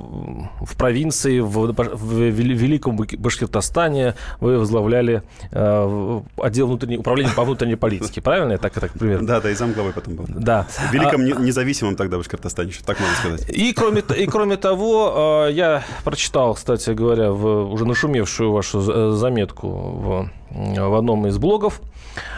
в 0.61 0.77
провинции, 0.77 1.41
в, 1.41 1.73
в 1.73 2.21
Великом 2.21 2.97
Башкортостане 2.97 4.15
вы 4.39 4.57
возглавляли 4.57 5.25
а, 5.51 6.23
отдел 6.37 6.69
внутренней, 6.69 6.99
управления 6.99 7.33
по 7.35 7.43
внутренней 7.43 7.75
политике 7.75 8.20
Башкирский, 8.21 8.23
правильно? 8.23 8.53
Я 8.53 8.59
так, 8.59 8.73
так 8.73 8.93
примерно. 8.93 9.27
Да, 9.27 9.41
да, 9.41 9.51
и 9.51 9.55
замглавой 9.55 9.93
потом 9.93 10.15
был. 10.15 10.27
Да. 10.29 10.67
В 10.91 10.93
великом 10.93 11.21
а... 11.21 11.41
независимом 11.41 11.97
тогда 11.97 12.17
Башкортостане, 12.17 12.73
так 12.85 13.01
можно 13.01 13.17
сказать. 13.17 13.49
И 13.49 13.73
кроме, 13.73 14.03
и 14.17 14.27
кроме 14.27 14.57
того, 14.57 15.47
э, 15.49 15.53
я 15.53 15.83
прочитал, 16.05 16.55
кстати 16.55 16.91
говоря, 16.91 17.31
в 17.31 17.73
уже 17.73 17.85
нашумевшую 17.85 18.53
вашу 18.53 18.81
э, 18.81 19.11
заметку 19.13 19.69
в, 19.69 20.31
в 20.51 20.95
одном 20.95 21.27
из 21.27 21.39
блогов, 21.39 21.81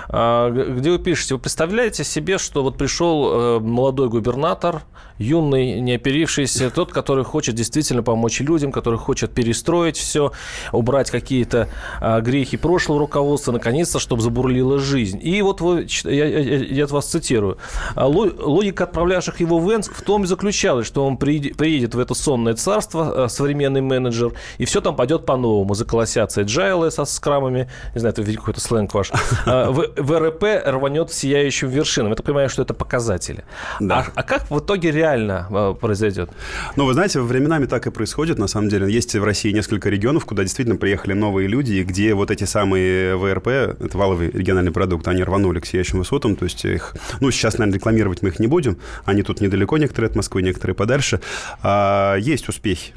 а, 0.08 0.50
где 0.50 0.90
вы 0.90 0.98
пишете, 0.98 1.34
вы 1.34 1.40
представляете 1.40 2.04
себе, 2.04 2.38
что 2.38 2.62
вот 2.62 2.76
пришел 2.76 3.30
э, 3.32 3.60
молодой 3.60 4.08
губернатор, 4.08 4.82
юный, 5.18 5.80
не 5.80 5.94
оперившийся, 5.94 6.70
тот, 6.70 6.92
который 6.92 7.24
хочет 7.24 7.54
действительно 7.54 8.02
помочь 8.02 8.40
людям, 8.40 8.72
который 8.72 8.98
хочет 8.98 9.32
перестроить 9.32 9.96
все, 9.96 10.32
убрать 10.72 11.10
какие-то 11.10 11.68
грехи 12.00 12.56
прошлого 12.56 12.98
руководства, 12.98 13.52
наконец-то, 13.52 13.98
чтобы 13.98 14.22
забурлила 14.22 14.78
жизнь. 14.78 15.20
И 15.22 15.40
вот 15.42 15.60
вы, 15.60 15.86
я, 16.04 16.26
я, 16.26 16.58
я 16.58 16.86
вас 16.86 17.06
цитирую. 17.06 17.58
«А 17.94 18.06
логика 18.06 18.84
отправлявших 18.84 19.40
его 19.40 19.58
в 19.58 19.72
Энск 19.72 19.94
в 19.94 20.02
том 20.02 20.24
и 20.24 20.26
заключалась, 20.26 20.86
что 20.86 21.06
он 21.06 21.16
приедет 21.16 21.94
в 21.94 21.98
это 21.98 22.14
сонное 22.14 22.54
царство, 22.54 23.28
современный 23.28 23.80
менеджер, 23.80 24.32
и 24.58 24.64
все 24.64 24.80
там 24.80 24.96
пойдет 24.96 25.24
по-новому. 25.24 25.74
Заколосятся 25.74 26.42
agile 26.42 26.90
со 26.90 27.04
скрамами, 27.04 27.70
знаю, 28.02 28.14
это 28.16 28.36
какой-то 28.36 28.60
сленг 28.60 28.94
ваш, 28.94 29.10
ВРП 29.46 30.44
рванет 30.66 31.12
сияющим 31.12 31.68
вершинам. 31.68 32.10
Я 32.10 32.16
так 32.16 32.26
понимаю, 32.26 32.48
что 32.48 32.62
это 32.62 32.74
показатели. 32.74 33.44
Да. 33.80 34.06
А, 34.08 34.12
а 34.14 34.22
как 34.22 34.50
в 34.50 34.58
итоге 34.58 34.90
реально 34.90 35.46
э, 35.50 35.74
произойдет? 35.80 36.30
Ну, 36.76 36.84
вы 36.84 36.94
знаете, 36.94 37.20
временами 37.20 37.66
так 37.66 37.86
и 37.86 37.90
происходит, 37.90 38.38
на 38.38 38.46
самом 38.46 38.68
деле. 38.68 38.92
Есть 38.92 39.14
в 39.14 39.24
России 39.24 39.52
несколько 39.52 39.88
регионов, 39.88 40.24
куда 40.24 40.42
действительно 40.42 40.76
приехали 40.76 41.12
новые 41.12 41.48
люди, 41.48 41.72
и 41.74 41.84
где 41.84 42.14
вот 42.14 42.30
эти 42.30 42.44
самые 42.44 43.16
ВРП, 43.16 43.48
это 43.48 43.96
валовый 43.98 44.30
региональный 44.30 44.72
продукт, 44.72 45.06
они 45.08 45.22
рванули 45.22 45.60
к 45.60 45.66
сияющим 45.66 45.98
высотам, 45.98 46.36
то 46.36 46.44
есть 46.44 46.64
их, 46.64 46.94
ну, 47.20 47.30
сейчас, 47.30 47.58
наверное, 47.58 47.78
рекламировать 47.78 48.22
мы 48.22 48.28
их 48.28 48.38
не 48.40 48.46
будем, 48.46 48.78
они 49.04 49.22
тут 49.22 49.40
недалеко, 49.40 49.78
некоторые 49.78 50.08
от 50.08 50.16
Москвы, 50.16 50.42
некоторые 50.42 50.74
подальше. 50.74 51.20
А, 51.62 52.16
есть 52.16 52.48
успехи. 52.48 52.92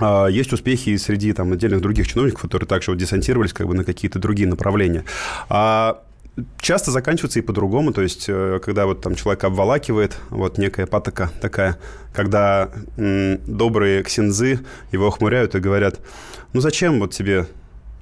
А, 0.00 0.26
есть 0.26 0.52
успехи 0.52 0.90
и 0.90 0.98
среди 0.98 1.32
там, 1.32 1.52
отдельных 1.52 1.80
других 1.80 2.06
чиновников, 2.08 2.42
которые 2.42 2.66
также 2.68 2.90
вот 2.90 2.98
десантировались 2.98 3.52
как 3.52 3.66
бы 3.66 3.74
на 3.74 3.84
какие-то 3.84 4.18
другие 4.18 4.48
направления. 4.48 5.04
А 5.48 6.02
часто 6.58 6.90
заканчивается 6.90 7.38
и 7.38 7.42
по-другому, 7.42 7.92
то 7.92 8.02
есть 8.02 8.26
э, 8.28 8.60
когда 8.62 8.86
вот 8.86 9.00
там 9.00 9.14
человек 9.14 9.44
обволакивает, 9.44 10.18
вот 10.30 10.58
некая 10.58 10.86
патока 10.86 11.30
такая, 11.40 11.78
когда 12.12 12.70
м, 12.96 13.38
добрые 13.46 14.02
ксензы 14.02 14.60
его 14.92 15.06
охмуряют 15.06 15.54
и 15.54 15.60
говорят, 15.60 16.00
ну 16.52 16.60
зачем 16.60 17.00
вот 17.00 17.12
тебе 17.12 17.46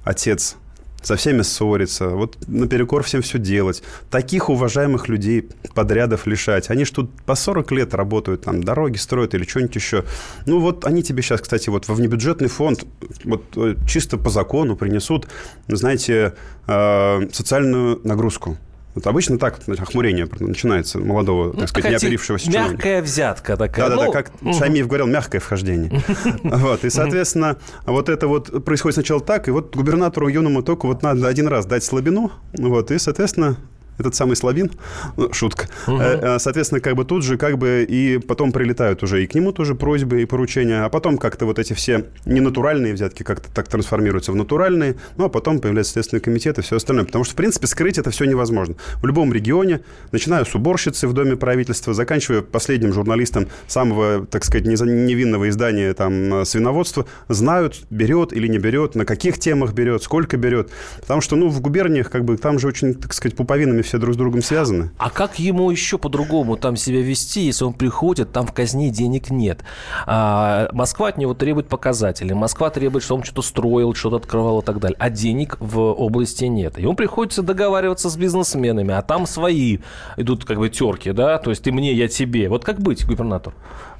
отец 0.03 0.57
со 1.05 1.15
всеми 1.15 1.43
ссориться, 1.43 2.09
вот 2.09 2.37
наперекор 2.47 3.03
всем 3.03 3.21
все 3.21 3.37
делать. 3.37 3.83
Таких 4.09 4.49
уважаемых 4.49 5.07
людей, 5.07 5.47
подрядов 5.75 6.25
лишать. 6.25 6.69
Они 6.69 6.83
ж 6.83 6.91
тут 6.91 7.11
по 7.25 7.35
40 7.35 7.71
лет 7.71 7.93
работают, 7.93 8.41
там, 8.41 8.63
дороги 8.63 8.97
строят 8.97 9.35
или 9.35 9.43
что-нибудь 9.43 9.75
еще. 9.75 10.03
Ну, 10.47 10.59
вот 10.59 10.85
они 10.85 11.03
тебе 11.03 11.21
сейчас, 11.21 11.41
кстати, 11.41 11.69
вот 11.69 11.87
во 11.87 11.93
внебюджетный 11.93 12.47
фонд 12.47 12.85
вот 13.23 13.43
э, 13.55 13.75
чисто 13.87 14.17
по 14.17 14.29
закону 14.31 14.75
принесут, 14.75 15.27
знаете, 15.67 16.33
э, 16.67 17.27
социальную 17.31 18.01
нагрузку. 18.03 18.57
Вот 18.95 19.05
обычно 19.07 19.37
так 19.37 19.59
охмурение 19.67 20.27
начинается 20.39 20.99
молодого, 20.99 21.51
так 21.51 21.61
ну, 21.61 21.67
сказать, 21.67 21.91
неоперившегося 21.91 22.45
человека. 22.49 22.73
Мягкая 22.73 23.01
взятка 23.01 23.57
такая. 23.57 23.89
Да-да-да, 23.89 24.05
ну, 24.05 24.11
как 24.13 24.31
угу. 24.41 24.53
Шамиев 24.53 24.87
говорил, 24.87 25.05
мягкое 25.07 25.39
вхождение. 25.39 26.01
Вот, 26.43 26.85
и, 26.85 26.89
соответственно, 26.89 27.57
вот 27.85 28.07
это 28.07 28.27
вот 28.27 28.63
происходит 28.63 28.95
сначала 28.95 29.19
так, 29.19 29.47
и 29.47 29.51
вот 29.51 29.75
губернатору 29.75 30.29
юному 30.29 30.63
только 30.63 30.85
вот 30.85 31.03
надо 31.03 31.27
один 31.27 31.47
раз 31.47 31.65
дать 31.65 31.83
слабину, 31.83 32.31
вот, 32.57 32.91
и, 32.91 32.97
соответственно, 32.97 33.57
этот 33.97 34.15
самый 34.15 34.35
слабин, 34.35 34.71
ну, 35.17 35.31
шутка, 35.33 35.67
угу. 35.87 35.99
соответственно, 36.39 36.81
как 36.81 36.95
бы 36.95 37.05
тут 37.05 37.23
же 37.23 37.37
как 37.37 37.57
бы 37.57 37.85
и 37.87 38.17
потом 38.17 38.51
прилетают 38.51 39.03
уже 39.03 39.23
и 39.23 39.27
к 39.27 39.35
нему 39.35 39.51
тоже 39.51 39.75
просьбы 39.75 40.21
и 40.21 40.25
поручения, 40.25 40.83
а 40.83 40.89
потом 40.89 41.17
как-то 41.17 41.45
вот 41.45 41.59
эти 41.59 41.73
все 41.73 42.05
ненатуральные 42.25 42.93
взятки 42.93 43.23
как-то 43.23 43.49
так 43.53 43.67
трансформируются 43.67 44.31
в 44.31 44.35
натуральные, 44.35 44.95
ну, 45.17 45.25
а 45.25 45.29
потом 45.29 45.59
появляется 45.59 45.93
Следственный 45.93 46.21
комитет 46.21 46.57
и 46.59 46.61
все 46.61 46.77
остальное, 46.77 47.05
потому 47.05 47.23
что, 47.23 47.33
в 47.33 47.35
принципе, 47.35 47.67
скрыть 47.67 47.97
это 47.97 48.11
все 48.11 48.25
невозможно. 48.25 48.75
В 49.01 49.05
любом 49.05 49.33
регионе, 49.33 49.81
начиная 50.11 50.45
с 50.45 50.55
уборщицы 50.55 51.07
в 51.07 51.13
Доме 51.13 51.35
правительства, 51.35 51.93
заканчивая 51.93 52.41
последним 52.41 52.93
журналистом 52.93 53.47
самого, 53.67 54.25
так 54.25 54.43
сказать, 54.43 54.65
невинного 54.65 55.49
издания 55.49 55.93
там 55.93 56.45
свиноводства, 56.45 57.05
знают, 57.29 57.85
берет 57.89 58.33
или 58.33 58.47
не 58.47 58.57
берет, 58.57 58.95
на 58.95 59.05
каких 59.05 59.39
темах 59.39 59.73
берет, 59.73 60.03
сколько 60.03 60.37
берет, 60.37 60.69
потому 61.01 61.21
что, 61.21 61.35
ну, 61.35 61.49
в 61.49 61.61
губерниях 61.61 62.09
как 62.09 62.25
бы 62.25 62.37
там 62.37 62.59
же 62.59 62.67
очень, 62.67 62.93
так 62.95 63.13
сказать, 63.13 63.35
пуповинами 63.35 63.81
все 63.85 63.97
друг 63.97 64.15
с 64.15 64.17
другом 64.17 64.41
связаны. 64.41 64.91
А 64.97 65.09
как 65.09 65.39
ему 65.39 65.71
еще 65.71 65.97
по-другому 65.97 66.57
там 66.57 66.75
себя 66.75 67.01
вести, 67.01 67.41
если 67.41 67.63
он 67.63 67.73
приходит, 67.73 68.31
там 68.31 68.45
в 68.45 68.53
казне 68.53 68.89
денег 68.89 69.29
нет? 69.29 69.63
А, 70.05 70.69
Москва 70.73 71.07
от 71.07 71.17
него 71.17 71.33
требует 71.33 71.67
показателей. 71.67 72.33
Москва 72.33 72.69
требует, 72.69 73.03
чтобы 73.03 73.19
он 73.19 73.23
что-то 73.23 73.41
строил, 73.41 73.93
что-то 73.93 74.17
открывал 74.17 74.59
и 74.61 74.65
так 74.65 74.79
далее. 74.79 74.97
А 74.99 75.09
денег 75.09 75.57
в 75.59 75.79
области 75.79 76.45
нет. 76.45 76.77
Ему 76.77 76.95
приходится 76.95 77.41
договариваться 77.41 78.09
с 78.09 78.17
бизнесменами, 78.17 78.93
а 78.93 79.01
там 79.01 79.25
свои 79.25 79.79
идут 80.17 80.45
как 80.45 80.57
бы 80.57 80.69
терки, 80.69 81.11
да? 81.11 81.37
То 81.37 81.51
есть 81.51 81.63
ты 81.63 81.71
мне, 81.71 81.93
я 81.93 82.07
тебе. 82.07 82.49
Вот 82.49 82.65
как 82.65 82.79
быть, 82.79 83.05
губернатор? 83.05 83.53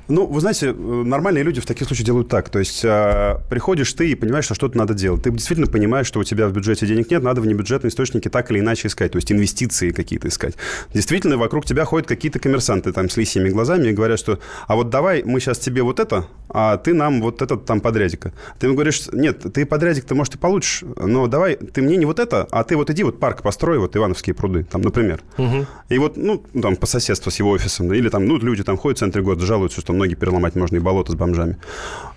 Ну, 0.08 0.26
вы 0.26 0.40
знаете, 0.42 0.68
э, 0.68 0.74
нормальные 0.74 1.44
люди 1.44 1.60
в 1.60 1.66
таких 1.66 1.88
случаях 1.88 2.06
делают 2.06 2.28
так. 2.28 2.50
То 2.50 2.60
есть 2.60 2.84
э, 2.84 3.38
приходишь 3.50 3.92
ты 3.94 4.10
и 4.12 4.16
понимаешь, 4.16 4.46
что 4.46 4.54
что-то 4.54 4.78
надо 4.78 4.94
делать. 4.94 5.24
Ты 5.24 5.32
действительно 5.32 5.68
понимаешь, 5.68 6.08
что 6.08 6.20
у 6.20 6.24
тебя 6.24 6.48
в 6.48 6.54
бюджете 6.54 6.86
денег 6.86 7.10
нет, 7.10 7.24
надо 7.24 7.42
внебюджетные 7.42 7.90
источники 7.90 8.30
так 8.30 8.52
или 8.52 8.60
иначе 8.60 8.88
искать, 8.88 9.14
то 9.14 9.18
есть 9.18 9.32
инвестиции 9.32 9.92
какие-то 9.92 10.28
искать. 10.28 10.56
Действительно, 10.94 11.38
вокруг 11.38 11.66
тебя 11.66 11.86
ходят 11.86 12.08
какие-то 12.08 12.40
коммерсанты 12.40 12.92
там 12.92 13.10
с 13.10 13.18
лисьими 13.18 13.50
глазами 13.50 13.90
и 13.90 13.94
говорят, 13.94 14.20
что 14.20 14.40
а 14.68 14.76
вот 14.76 14.90
давай 14.90 15.24
мы 15.24 15.40
сейчас 15.40 15.58
тебе 15.58 15.82
вот 15.82 16.00
это, 16.00 16.28
а 16.50 16.78
ты 16.78 16.94
нам 16.94 17.22
вот 17.22 17.42
этот 17.42 17.66
там 17.66 17.82
подрядика. 17.82 18.34
Ты 18.60 18.68
ему 18.68 18.76
говоришь, 18.76 19.08
нет, 19.12 19.42
ты 19.54 19.66
подрядик 19.66 20.06
ты, 20.06 20.14
может, 20.14 20.36
и 20.36 20.38
получишь, 20.38 20.84
но 20.98 21.28
давай 21.28 21.56
ты 21.56 21.82
мне 21.82 21.98
не 21.98 22.06
вот 22.06 22.20
это, 22.20 22.48
а 22.52 22.64
ты 22.64 22.76
вот 22.76 22.90
иди 22.90 23.04
вот 23.04 23.20
парк 23.20 23.42
построй, 23.42 23.80
вот 23.80 23.96
Ивановские 23.96 24.36
пруды, 24.36 24.64
там, 24.64 24.82
например. 24.82 25.22
Угу. 25.38 25.66
И 25.90 25.98
вот, 25.98 26.18
ну, 26.18 26.44
там, 26.62 26.76
по 26.76 26.86
соседству 26.86 27.32
с 27.32 27.40
его 27.40 27.50
офисом, 27.52 27.92
или 27.94 28.10
там, 28.10 28.26
ну, 28.26 28.38
люди 28.38 28.64
там 28.64 28.78
ходят 28.78 28.98
в 28.98 29.00
центре 29.00 29.22
города, 29.22 29.46
жалуются, 29.46 29.82
что 29.82 29.95
ноги 29.96 30.16
переломать 30.16 30.56
можно 30.56 30.75
и 30.75 30.80
болото 30.80 31.12
с 31.12 31.16
бомжами. 31.16 31.58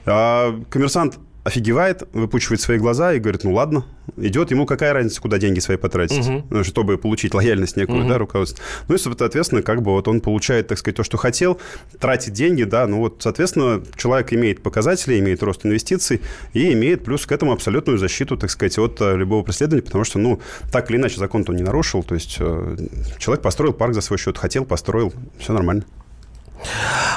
А 0.06 0.58
коммерсант 0.70 1.18
офигевает, 1.48 2.02
выпучивает 2.12 2.60
свои 2.60 2.78
глаза 2.78 3.14
и 3.14 3.18
говорит, 3.18 3.42
ну 3.44 3.54
ладно, 3.54 3.84
идет, 4.16 4.50
ему 4.50 4.66
какая 4.66 4.92
разница, 4.92 5.20
куда 5.20 5.38
деньги 5.38 5.60
свои 5.60 5.76
потратить, 5.76 6.28
угу. 6.28 6.62
чтобы 6.62 6.98
получить 6.98 7.34
лояльность 7.34 7.76
некую, 7.76 8.00
угу. 8.00 8.08
да, 8.08 8.18
руководство. 8.18 8.62
Ну 8.86 8.94
и, 8.94 8.98
соответственно, 8.98 9.62
как 9.62 9.82
бы 9.82 9.92
вот 9.92 10.08
он 10.08 10.20
получает, 10.20 10.68
так 10.68 10.78
сказать, 10.78 10.96
то, 10.96 11.04
что 11.04 11.16
хотел, 11.16 11.58
тратит 11.98 12.34
деньги, 12.34 12.64
да, 12.64 12.86
ну 12.86 12.98
вот, 12.98 13.16
соответственно, 13.20 13.82
человек 13.96 14.32
имеет 14.32 14.62
показатели, 14.62 15.18
имеет 15.18 15.42
рост 15.42 15.64
инвестиций 15.64 16.20
и 16.52 16.72
имеет 16.72 17.04
плюс 17.04 17.26
к 17.26 17.32
этому 17.32 17.52
абсолютную 17.52 17.98
защиту, 17.98 18.36
так 18.36 18.50
сказать, 18.50 18.78
от 18.78 19.00
э, 19.00 19.16
любого 19.16 19.42
преследования, 19.42 19.82
потому 19.82 20.04
что, 20.04 20.18
ну, 20.18 20.40
так 20.70 20.90
или 20.90 20.98
иначе, 20.98 21.18
закон-то 21.18 21.52
он 21.52 21.56
не 21.56 21.64
нарушил, 21.64 22.02
то 22.02 22.14
есть 22.14 22.36
э, 22.40 22.76
человек 23.18 23.42
построил 23.42 23.72
парк 23.72 23.94
за 23.94 24.02
свой 24.02 24.18
счет, 24.18 24.36
хотел, 24.36 24.64
построил, 24.64 25.12
все 25.38 25.52
нормально. 25.52 25.84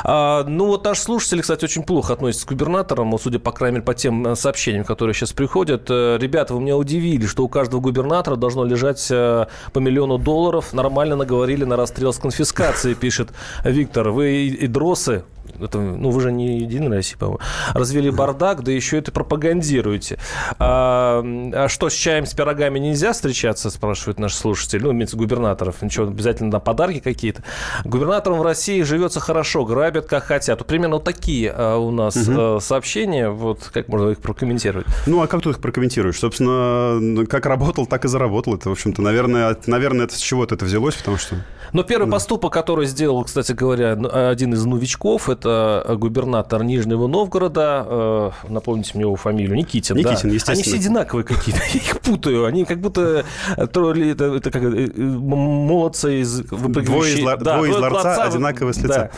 А, 0.04 0.44
ну, 0.44 0.68
вот 0.68 0.84
наши 0.84 1.02
слушатели, 1.02 1.42
кстати, 1.42 1.66
очень 1.66 1.84
плохо 1.84 2.14
относятся 2.14 2.46
к 2.46 2.50
губернаторам, 2.50 3.18
судя, 3.20 3.40
по 3.40 3.52
крайней 3.52 3.76
мере, 3.76 3.86
по 3.86 3.94
тем 3.94 4.28
э, 4.28 4.36
сообщениям, 4.36 4.84
которые 4.84 5.14
сейчас 5.14 5.32
приходят. 5.34 5.90
Э, 5.90 6.18
ребята, 6.20 6.54
вы 6.54 6.62
меня 6.62 6.78
удивили, 6.78 7.26
что 7.26 7.44
у 7.44 7.50
каждого 7.50 7.82
губернатора 7.82 8.36
должно 8.36 8.66
лежать 8.66 9.08
э, 9.12 9.48
по 9.74 9.80
миллиону 9.80 10.18
долларов. 10.18 10.74
Нормально 10.74 11.16
наговорили 11.16 11.64
на 11.64 11.76
расстрел 11.76 12.14
с 12.14 12.18
конфискацией, 12.18 12.96
пишет 12.96 13.30
Виктор. 13.64 14.10
Вы 14.10 14.48
и 14.48 14.68
дросы 14.68 15.24
это, 15.62 15.80
ну, 15.80 16.10
вы 16.10 16.22
же 16.22 16.32
не 16.32 16.60
Единая 16.60 16.98
Россия, 16.98 17.18
по-моему, 17.18 17.40
развели 17.74 18.10
бардак, 18.10 18.64
да 18.64 18.72
еще 18.72 18.98
это 18.98 19.12
пропагандируете. 19.12 20.20
А, 20.60 21.24
а 21.54 21.68
что, 21.70 21.90
с 21.90 21.94
чаем, 21.94 22.26
с 22.26 22.34
пирогами 22.34 22.80
нельзя 22.80 23.14
встречаться, 23.14 23.70
спрашивает 23.70 24.20
наш 24.20 24.34
слушатель, 24.34 24.82
ну, 24.84 24.92
имеется 24.92 25.18
губернаторов, 25.18 25.82
ничего, 25.82 26.08
обязательно 26.08 26.52
на 26.52 26.60
подарки 26.60 27.00
какие-то. 27.00 27.44
Губернаторам 27.86 28.40
в 28.40 28.44
России 28.44 28.82
живется 28.84 29.20
хорошо, 29.20 29.66
грабят 29.66 30.06
как 30.08 30.26
хотят. 30.26 30.60
Вот 30.60 30.68
примерно 30.68 30.96
вот 30.96 31.04
такие 31.04 31.52
а, 31.52 31.78
у 31.78 31.92
нас 31.92 32.16
угу. 32.16 32.60
сообщения, 32.60 33.30
вот 33.30 33.70
как 33.74 33.88
можно 33.88 34.10
их 34.10 34.20
прокомментировать? 34.20 34.88
Ну, 35.08 35.22
а 35.22 35.28
как 35.28 35.42
ты 35.42 35.50
их 35.50 35.60
прокомментируешь? 35.60 36.20
Собственно, 36.20 37.26
как 37.26 37.46
работал, 37.46 37.86
так 37.86 38.06
и 38.06 38.08
заработал. 38.08 38.56
Это, 38.56 38.70
в 38.70 38.74
общем-то, 38.74 39.02
наверное, 39.02 39.58
наверное, 39.66 40.06
это 40.06 40.16
с 40.16 40.20
чего-то 40.20 40.56
это 40.56 40.66
взялось, 40.66 40.96
потому 40.96 41.18
что... 41.18 41.36
Но 41.74 41.84
первый 41.84 42.06
да. 42.06 42.14
поступок, 42.14 42.52
который 42.52 42.86
сделал, 42.86 43.24
кстати 43.24 43.54
говоря, 43.54 43.94
один 43.94 44.54
из 44.54 44.66
новичков, 44.66 45.30
это 45.30 45.86
губернатор 45.98 46.64
Нижнего 46.64 47.08
Новгорода, 47.08 47.86
э, 47.88 48.32
напомните 48.50 48.92
мне 48.96 49.04
его 49.04 49.16
фамилию, 49.16 49.56
Никитин. 49.56 49.96
Никитин, 49.96 50.30
да. 50.30 50.36
естественно. 50.36 50.54
Они 50.54 50.64
все 50.64 50.76
одинаковые 50.76 51.26
какие-то, 51.26 51.62
я 51.74 51.80
их 51.80 52.02
путаю, 52.02 52.46
они 52.46 52.66
как 52.66 52.80
будто 52.80 53.26
это, 53.56 54.26
это 54.26 54.52
как 54.52 54.64
э, 54.64 54.92
молодцы 54.98 56.22
из 56.22 56.42
Двое 56.42 57.20
из, 57.20 57.24
да, 57.24 57.38
двое 57.38 57.72
из 57.72 57.78
ларца, 57.78 58.08
ларца 58.08 58.24
одинаковые 58.24 58.74
с 58.74 58.78
лица. 58.78 58.88
Да. 58.96 59.12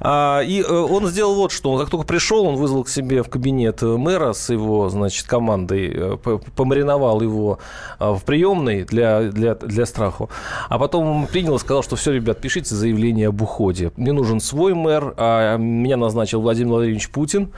А, 0.00 0.40
и 0.40 0.62
э, 0.62 0.72
он 0.72 1.06
сделал 1.08 1.34
вот 1.34 1.52
что, 1.52 1.72
он 1.72 1.80
как 1.80 1.90
только 1.90 2.06
пришел, 2.06 2.46
он 2.46 2.56
вызвал 2.56 2.84
к 2.84 2.88
себе 2.88 3.22
в 3.22 3.28
кабинет 3.28 3.82
мэра 3.82 4.32
с 4.32 4.50
его, 4.50 4.88
значит, 4.88 5.26
командой, 5.26 6.18
помариновал 6.56 7.20
его 7.20 7.58
в 7.98 8.20
приемной 8.24 8.84
для, 8.84 9.22
для, 9.22 9.54
для 9.54 9.86
страху, 9.86 10.30
а 10.68 10.78
потом 10.78 11.26
принял 11.26 11.56
и 11.56 11.58
сказал, 11.58 11.82
что 11.82 11.97
все, 11.98 12.12
ребят, 12.12 12.40
пишите 12.40 12.74
заявление 12.74 13.28
об 13.28 13.42
уходе. 13.42 13.92
Мне 13.96 14.12
нужен 14.12 14.40
свой 14.40 14.74
мэр, 14.74 15.14
а 15.16 15.56
меня 15.56 15.96
назначил 15.96 16.40
Владимир 16.40 16.70
Владимирович 16.70 17.10
Путин. 17.10 17.52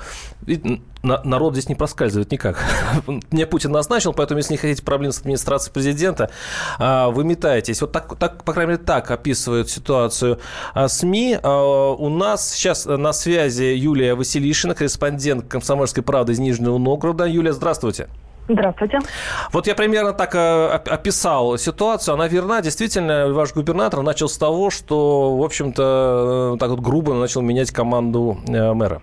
И 0.47 0.81
народ 1.03 1.55
здесь 1.55 1.69
не 1.69 1.75
проскальзывает 1.75 2.31
никак. 2.33 2.63
Меня 3.31 3.47
Путин 3.47 3.71
назначил, 3.71 4.13
поэтому, 4.13 4.39
если 4.39 4.55
не 4.55 4.59
хотите 4.59 4.83
проблем 4.83 5.13
с 5.13 5.21
администрацией 5.21 5.73
президента, 5.73 6.31
а, 6.79 7.11
вы 7.11 7.25
метаетесь. 7.25 7.81
Вот 7.81 7.93
так, 7.93 8.17
так 8.19 8.45
по 8.45 8.53
крайней 8.53 8.73
мере, 8.73 8.83
так 8.83 9.11
описывают 9.11 9.71
ситуацию 9.71 10.39
а, 10.75 10.89
СМИ. 10.89 11.39
А, 11.43 11.93
у 11.93 12.09
нас 12.09 12.51
сейчас 12.53 12.87
на 12.87 13.13
связи 13.13 13.75
Юлия 13.75 14.15
Василишина, 14.15 14.75
корреспондент 14.75 15.47
«Комсомольской 15.49 16.03
правды» 16.03 16.33
из 16.33 16.39
Нижнего 16.39 16.79
Новгорода. 16.79 17.25
Юлия, 17.25 17.53
здравствуйте. 17.53 17.81
Здравствуйте. 17.81 18.30
Вот 19.53 19.67
я 19.67 19.75
примерно 19.75 20.13
так 20.13 20.35
э, 20.35 20.67
описал 20.69 21.59
ситуацию. 21.59 22.15
Она 22.15 22.29
верна. 22.29 22.61
Действительно, 22.61 23.33
ваш 23.33 23.55
губернатор 23.55 24.03
начал 24.03 24.29
с 24.29 24.37
того, 24.37 24.71
что, 24.71 25.37
в 25.37 25.43
общем-то, 25.43 26.55
э, 26.55 26.59
так 26.59 26.71
вот 26.71 26.81
грубо 26.81 27.15
начал 27.15 27.43
менять 27.43 27.71
команду 27.71 28.39
э, 28.49 28.73
мэра. 28.73 29.03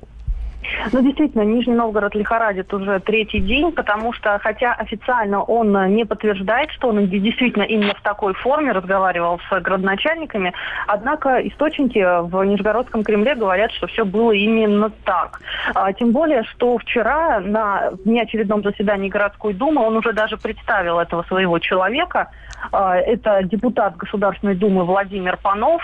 Ну, 0.92 1.02
действительно, 1.02 1.44
Нижний 1.44 1.74
Новгород 1.74 2.16
лихорадит 2.16 2.74
уже 2.74 3.00
третий 3.00 3.40
день, 3.40 3.72
потому 3.72 4.14
что, 4.14 4.40
хотя 4.40 4.74
официально 4.74 5.42
он 5.42 5.96
не 5.96 6.06
подтверждает, 6.06 6.72
что 6.72 6.90
он 6.90 7.08
действительно 7.08 7.64
именно 7.64 7.94
в 7.94 8.02
такой 8.02 8.34
форме 8.34 8.72
разговаривал 8.72 9.40
с 9.50 9.62
градоначальниками, 9.62 10.54
однако 10.88 11.40
источники 11.48 12.00
в 12.00 12.44
Нижегородском 12.44 13.04
Кремле 13.04 13.36
говорят, 13.36 13.72
что 13.72 13.88
все 13.88 14.06
было 14.06 14.32
именно 14.32 14.90
так. 15.06 15.42
А, 15.74 15.92
тем 15.94 16.12
более, 16.12 16.44
что 16.44 16.78
вчера 16.78 17.40
на 17.40 17.92
неочередном 18.06 18.64
заседании 18.64 19.10
городской 19.10 19.54
думы 19.54 19.82
он 19.82 19.98
уже 19.98 20.14
даже 20.14 20.38
представил 20.38 21.00
этого 21.00 21.24
своего 21.24 21.60
человека, 21.60 22.30
а, 22.72 22.96
это 22.96 23.44
депутат 23.44 23.98
Государственной 23.98 24.56
Думы 24.56 24.84
Владимир 24.86 25.38
Панов. 25.38 25.82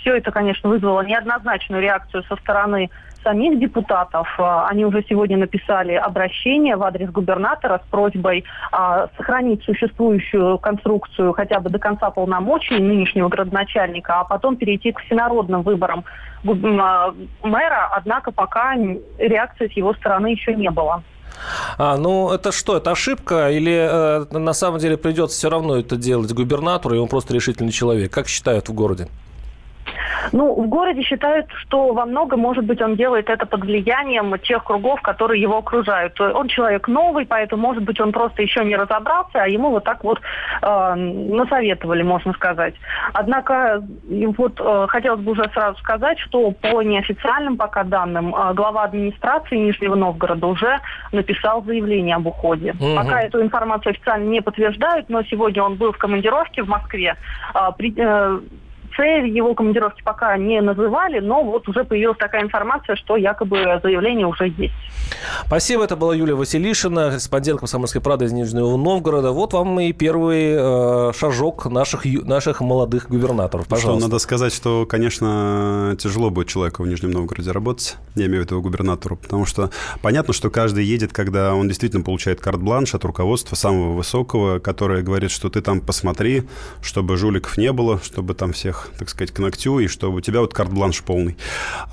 Все 0.00 0.16
это, 0.16 0.30
конечно, 0.30 0.68
вызвало 0.68 1.02
неоднозначную 1.02 1.82
реакцию 1.82 2.24
со 2.24 2.36
стороны 2.36 2.90
самих 3.22 3.58
депутатов. 3.58 4.28
А, 4.38 4.68
они 4.68 4.84
уже 4.84 5.04
сегодня 5.08 5.36
написали 5.36 5.92
обращение 5.94 6.76
в 6.76 6.82
адрес 6.82 7.10
губернатора 7.10 7.80
с 7.86 7.90
просьбой 7.90 8.44
а, 8.72 9.08
сохранить 9.16 9.62
существующую 9.64 10.58
конструкцию 10.58 11.32
хотя 11.32 11.60
бы 11.60 11.70
до 11.70 11.78
конца 11.78 12.10
полномочий 12.10 12.78
нынешнего 12.78 13.28
градоначальника, 13.28 14.20
а 14.20 14.24
потом 14.24 14.56
перейти 14.56 14.92
к 14.92 15.00
всенародным 15.00 15.62
выборам 15.62 16.04
а, 16.44 17.14
мэра. 17.42 17.90
Однако 17.92 18.32
пока 18.32 18.74
реакции 19.18 19.68
с 19.68 19.72
его 19.72 19.94
стороны 19.94 20.28
еще 20.28 20.54
не 20.54 20.70
было. 20.70 21.02
А, 21.76 21.96
ну 21.96 22.30
это 22.32 22.52
что, 22.52 22.76
это 22.76 22.90
ошибка 22.90 23.50
или 23.50 23.72
э, 23.72 24.38
на 24.38 24.52
самом 24.52 24.78
деле 24.78 24.96
придется 24.96 25.36
все 25.36 25.50
равно 25.50 25.76
это 25.76 25.96
делать 25.96 26.32
губернатору, 26.32 26.96
и 26.96 26.98
он 26.98 27.08
просто 27.08 27.34
решительный 27.34 27.72
человек? 27.72 28.12
Как 28.12 28.28
считают 28.28 28.68
в 28.68 28.74
городе? 28.74 29.08
Ну, 30.32 30.54
в 30.54 30.68
городе 30.68 31.02
считают, 31.02 31.46
что 31.62 31.92
во 31.92 32.06
многом, 32.06 32.40
может 32.40 32.64
быть, 32.64 32.80
он 32.80 32.96
делает 32.96 33.30
это 33.30 33.46
под 33.46 33.60
влиянием 33.62 34.36
тех 34.38 34.64
кругов, 34.64 35.00
которые 35.02 35.40
его 35.40 35.58
окружают. 35.58 36.20
Он 36.20 36.48
человек 36.48 36.88
новый, 36.88 37.26
поэтому, 37.26 37.62
может 37.62 37.82
быть, 37.82 38.00
он 38.00 38.12
просто 38.12 38.42
еще 38.42 38.64
не 38.64 38.76
разобрался, 38.76 39.42
а 39.42 39.48
ему 39.48 39.70
вот 39.70 39.84
так 39.84 40.04
вот 40.04 40.20
э, 40.62 40.94
насоветовали, 40.94 42.02
можно 42.02 42.32
сказать. 42.32 42.74
Однако, 43.12 43.82
вот 44.36 44.60
э, 44.60 44.86
хотелось 44.88 45.20
бы 45.20 45.32
уже 45.32 45.48
сразу 45.52 45.78
сказать, 45.78 46.18
что 46.20 46.50
по 46.52 46.82
неофициальным 46.82 47.56
пока 47.56 47.84
данным, 47.84 48.34
э, 48.34 48.54
глава 48.54 48.84
администрации 48.84 49.56
Нижнего 49.56 49.94
Новгорода 49.94 50.46
уже 50.46 50.78
написал 51.12 51.62
заявление 51.64 52.16
об 52.16 52.26
уходе. 52.26 52.72
Угу. 52.72 52.96
Пока 52.96 53.22
эту 53.22 53.42
информацию 53.42 53.92
официально 53.92 54.28
не 54.28 54.40
подтверждают, 54.40 55.08
но 55.08 55.22
сегодня 55.22 55.62
он 55.62 55.76
был 55.76 55.92
в 55.92 55.98
командировке 55.98 56.62
в 56.62 56.68
Москве. 56.68 57.16
Э, 57.54 57.70
при, 57.76 57.94
э, 57.96 58.38
цель 58.98 59.28
его 59.28 59.54
командировки 59.54 60.02
пока 60.02 60.36
не 60.36 60.60
называли, 60.60 61.20
но 61.20 61.44
вот 61.44 61.68
уже 61.68 61.84
появилась 61.84 62.18
такая 62.18 62.42
информация, 62.42 62.96
что 62.96 63.16
якобы 63.16 63.80
заявление 63.82 64.26
уже 64.26 64.52
есть. 64.58 64.74
Спасибо. 65.46 65.84
Это 65.84 65.96
была 65.96 66.14
Юлия 66.14 66.34
Василишина, 66.34 67.10
корреспондент 67.10 67.60
«Комсомольской 67.60 68.00
правды» 68.00 68.24
из 68.24 68.32
Нижнего 68.32 68.76
Новгорода. 68.76 69.32
Вот 69.32 69.52
вам 69.52 69.78
и 69.80 69.92
первый 69.92 70.54
э, 70.56 71.12
шажок 71.14 71.66
наших, 71.66 72.04
наших 72.04 72.60
молодых 72.60 73.08
губернаторов. 73.08 73.66
Пожалуйста. 73.68 74.00
Что, 74.00 74.08
надо 74.08 74.18
сказать, 74.18 74.52
что, 74.52 74.86
конечно, 74.86 75.96
тяжело 75.98 76.30
будет 76.30 76.48
человеку 76.48 76.82
в 76.82 76.88
Нижнем 76.88 77.12
Новгороде 77.12 77.52
работать, 77.52 77.96
я 78.16 78.26
имею 78.26 78.42
в 78.42 78.46
виду 78.46 78.60
губернатору, 78.60 79.16
потому 79.16 79.46
что 79.46 79.70
понятно, 80.02 80.34
что 80.34 80.50
каждый 80.50 80.84
едет, 80.84 81.12
когда 81.12 81.54
он 81.54 81.68
действительно 81.68 82.02
получает 82.02 82.40
карт-бланш 82.40 82.94
от 82.94 83.04
руководства 83.04 83.54
самого 83.54 83.94
высокого, 83.94 84.58
которое 84.58 85.02
говорит, 85.02 85.30
что 85.30 85.48
ты 85.48 85.60
там 85.60 85.80
посмотри, 85.80 86.44
чтобы 86.82 87.16
жуликов 87.16 87.56
не 87.58 87.72
было, 87.72 88.00
чтобы 88.02 88.34
там 88.34 88.52
всех, 88.52 88.87
так 88.98 89.08
сказать, 89.08 89.32
к 89.32 89.38
ногтю, 89.38 89.78
и 89.80 89.86
чтобы 89.86 90.18
у 90.18 90.20
тебя 90.20 90.40
вот 90.40 90.54
карт-бланш 90.54 91.02
полный. 91.02 91.36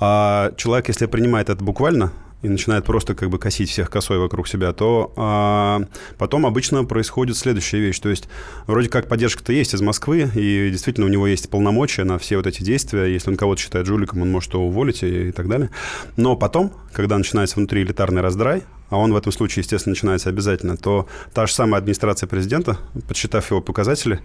А 0.00 0.52
человек, 0.56 0.88
если 0.88 1.06
принимает 1.06 1.50
это 1.50 1.62
буквально, 1.62 2.12
и 2.42 2.48
начинает 2.48 2.84
просто 2.84 3.14
как 3.14 3.30
бы 3.30 3.38
косить 3.38 3.70
всех 3.70 3.90
косой 3.90 4.18
вокруг 4.18 4.46
себя, 4.46 4.72
то 4.72 5.12
а, 5.16 5.82
потом 6.18 6.46
обычно 6.46 6.84
происходит 6.84 7.36
следующая 7.36 7.80
вещь. 7.80 7.98
То 7.98 8.08
есть 8.08 8.28
вроде 8.66 8.88
как 8.88 9.08
поддержка-то 9.08 9.52
есть 9.52 9.74
из 9.74 9.80
Москвы, 9.80 10.30
и 10.34 10.70
действительно 10.70 11.06
у 11.06 11.10
него 11.10 11.26
есть 11.26 11.50
полномочия 11.50 12.04
на 12.04 12.18
все 12.18 12.36
вот 12.36 12.46
эти 12.46 12.62
действия. 12.62 13.06
Если 13.06 13.30
он 13.30 13.36
кого-то 13.36 13.60
считает 13.60 13.86
жуликом, 13.86 14.22
он 14.22 14.30
может 14.30 14.52
его 14.54 14.66
уволить 14.66 15.02
и, 15.02 15.28
и 15.28 15.32
так 15.32 15.48
далее. 15.48 15.70
Но 16.16 16.36
потом, 16.36 16.72
когда 16.92 17.16
начинается 17.16 17.56
внутри 17.56 17.82
элитарный 17.82 18.22
раздрай, 18.22 18.62
а 18.88 18.98
он 18.98 19.12
в 19.12 19.16
этом 19.16 19.32
случае, 19.32 19.62
естественно, 19.62 19.92
начинается 19.92 20.28
обязательно, 20.28 20.76
то 20.76 21.06
та 21.34 21.46
же 21.46 21.52
самая 21.52 21.80
администрация 21.80 22.26
президента, 22.26 22.78
подсчитав 23.08 23.50
его 23.50 23.60
показатели, 23.60 24.20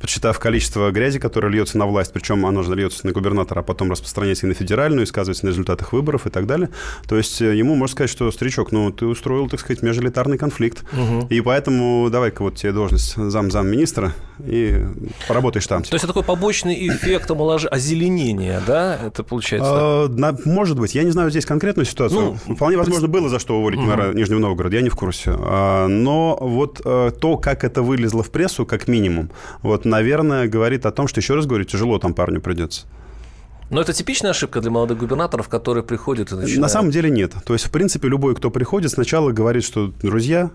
подсчитав 0.00 0.38
количество 0.38 0.90
грязи, 0.90 1.18
которое 1.18 1.48
льется 1.48 1.78
на 1.78 1.86
власть, 1.86 2.12
причем 2.12 2.46
оно 2.46 2.62
же 2.62 2.74
льется 2.74 3.06
на 3.06 3.12
губернатора, 3.12 3.60
а 3.60 3.62
потом 3.62 3.90
распространяется 3.90 4.46
и 4.46 4.48
на 4.48 4.54
федеральную, 4.54 5.04
и 5.04 5.06
сказывается 5.06 5.44
на 5.44 5.50
результатах 5.50 5.92
выборов 5.92 6.26
и 6.26 6.30
так 6.30 6.46
далее, 6.46 6.70
то 7.08 7.16
есть 7.16 7.40
э, 7.42 7.54
ему 7.54 7.74
можно 7.74 7.92
сказать, 7.92 8.10
что, 8.10 8.30
старичок, 8.30 8.72
ну, 8.72 8.90
ты 8.90 9.06
устроил, 9.06 9.48
так 9.48 9.60
сказать, 9.60 9.82
межэлитарный 9.82 10.38
конфликт, 10.38 10.84
угу. 10.92 11.26
и 11.28 11.40
поэтому 11.40 12.08
давай-ка 12.10 12.42
вот 12.42 12.56
тебе 12.56 12.72
должность 12.72 13.16
зам-зам 13.16 13.68
министра, 13.68 14.14
и 14.44 14.84
поработаешь 15.28 15.66
там. 15.66 15.82
То 15.82 15.94
есть 15.94 16.04
это 16.04 16.08
такой 16.08 16.22
побочный 16.22 16.88
эффект 16.88 17.30
озеленения, 17.30 18.62
да, 18.66 18.98
это 19.06 19.22
получается? 19.22 19.70
А, 19.72 20.36
может 20.44 20.78
быть, 20.78 20.94
я 20.94 21.04
не 21.04 21.10
знаю 21.10 21.30
здесь 21.30 21.46
конкретную 21.46 21.86
ситуацию. 21.86 22.38
Ну, 22.46 22.54
Вполне 22.54 22.76
возможно, 22.76 23.08
было 23.08 23.28
за 23.28 23.38
что 23.38 23.58
уволить 23.58 23.80
мэра 23.80 24.05
э, 24.10 24.12
Нижнего 24.14 24.38
Новгорода, 24.38 24.76
я 24.76 24.82
не 24.82 24.88
в 24.88 24.96
курсе. 24.96 25.34
А, 25.36 25.86
но 25.86 26.36
вот 26.40 26.80
э, 26.84 27.10
то, 27.18 27.36
как 27.36 27.64
это 27.64 27.82
вылезло 27.82 28.22
в 28.22 28.30
прессу, 28.30 28.66
как 28.66 28.88
минимум, 28.88 29.30
вот, 29.62 29.84
наверное, 29.84 30.48
говорит 30.48 30.86
о 30.86 30.92
том, 30.92 31.08
что, 31.08 31.20
еще 31.20 31.34
раз 31.34 31.46
говорю, 31.46 31.64
тяжело 31.64 31.98
там 31.98 32.14
парню 32.14 32.40
придется. 32.40 32.86
Но 33.70 33.80
это 33.80 33.92
типичная 33.92 34.30
ошибка 34.30 34.60
для 34.60 34.70
молодых 34.70 34.98
губернаторов, 34.98 35.48
которые 35.48 35.82
приходят 35.82 36.30
и 36.30 36.34
начинают... 36.36 36.60
На 36.60 36.68
самом 36.68 36.90
деле 36.90 37.10
нет. 37.10 37.34
То 37.44 37.52
есть, 37.52 37.66
в 37.66 37.70
принципе, 37.70 38.08
любой, 38.08 38.36
кто 38.36 38.50
приходит, 38.50 38.92
сначала 38.92 39.32
говорит, 39.32 39.64
что, 39.64 39.92
друзья, 40.02 40.50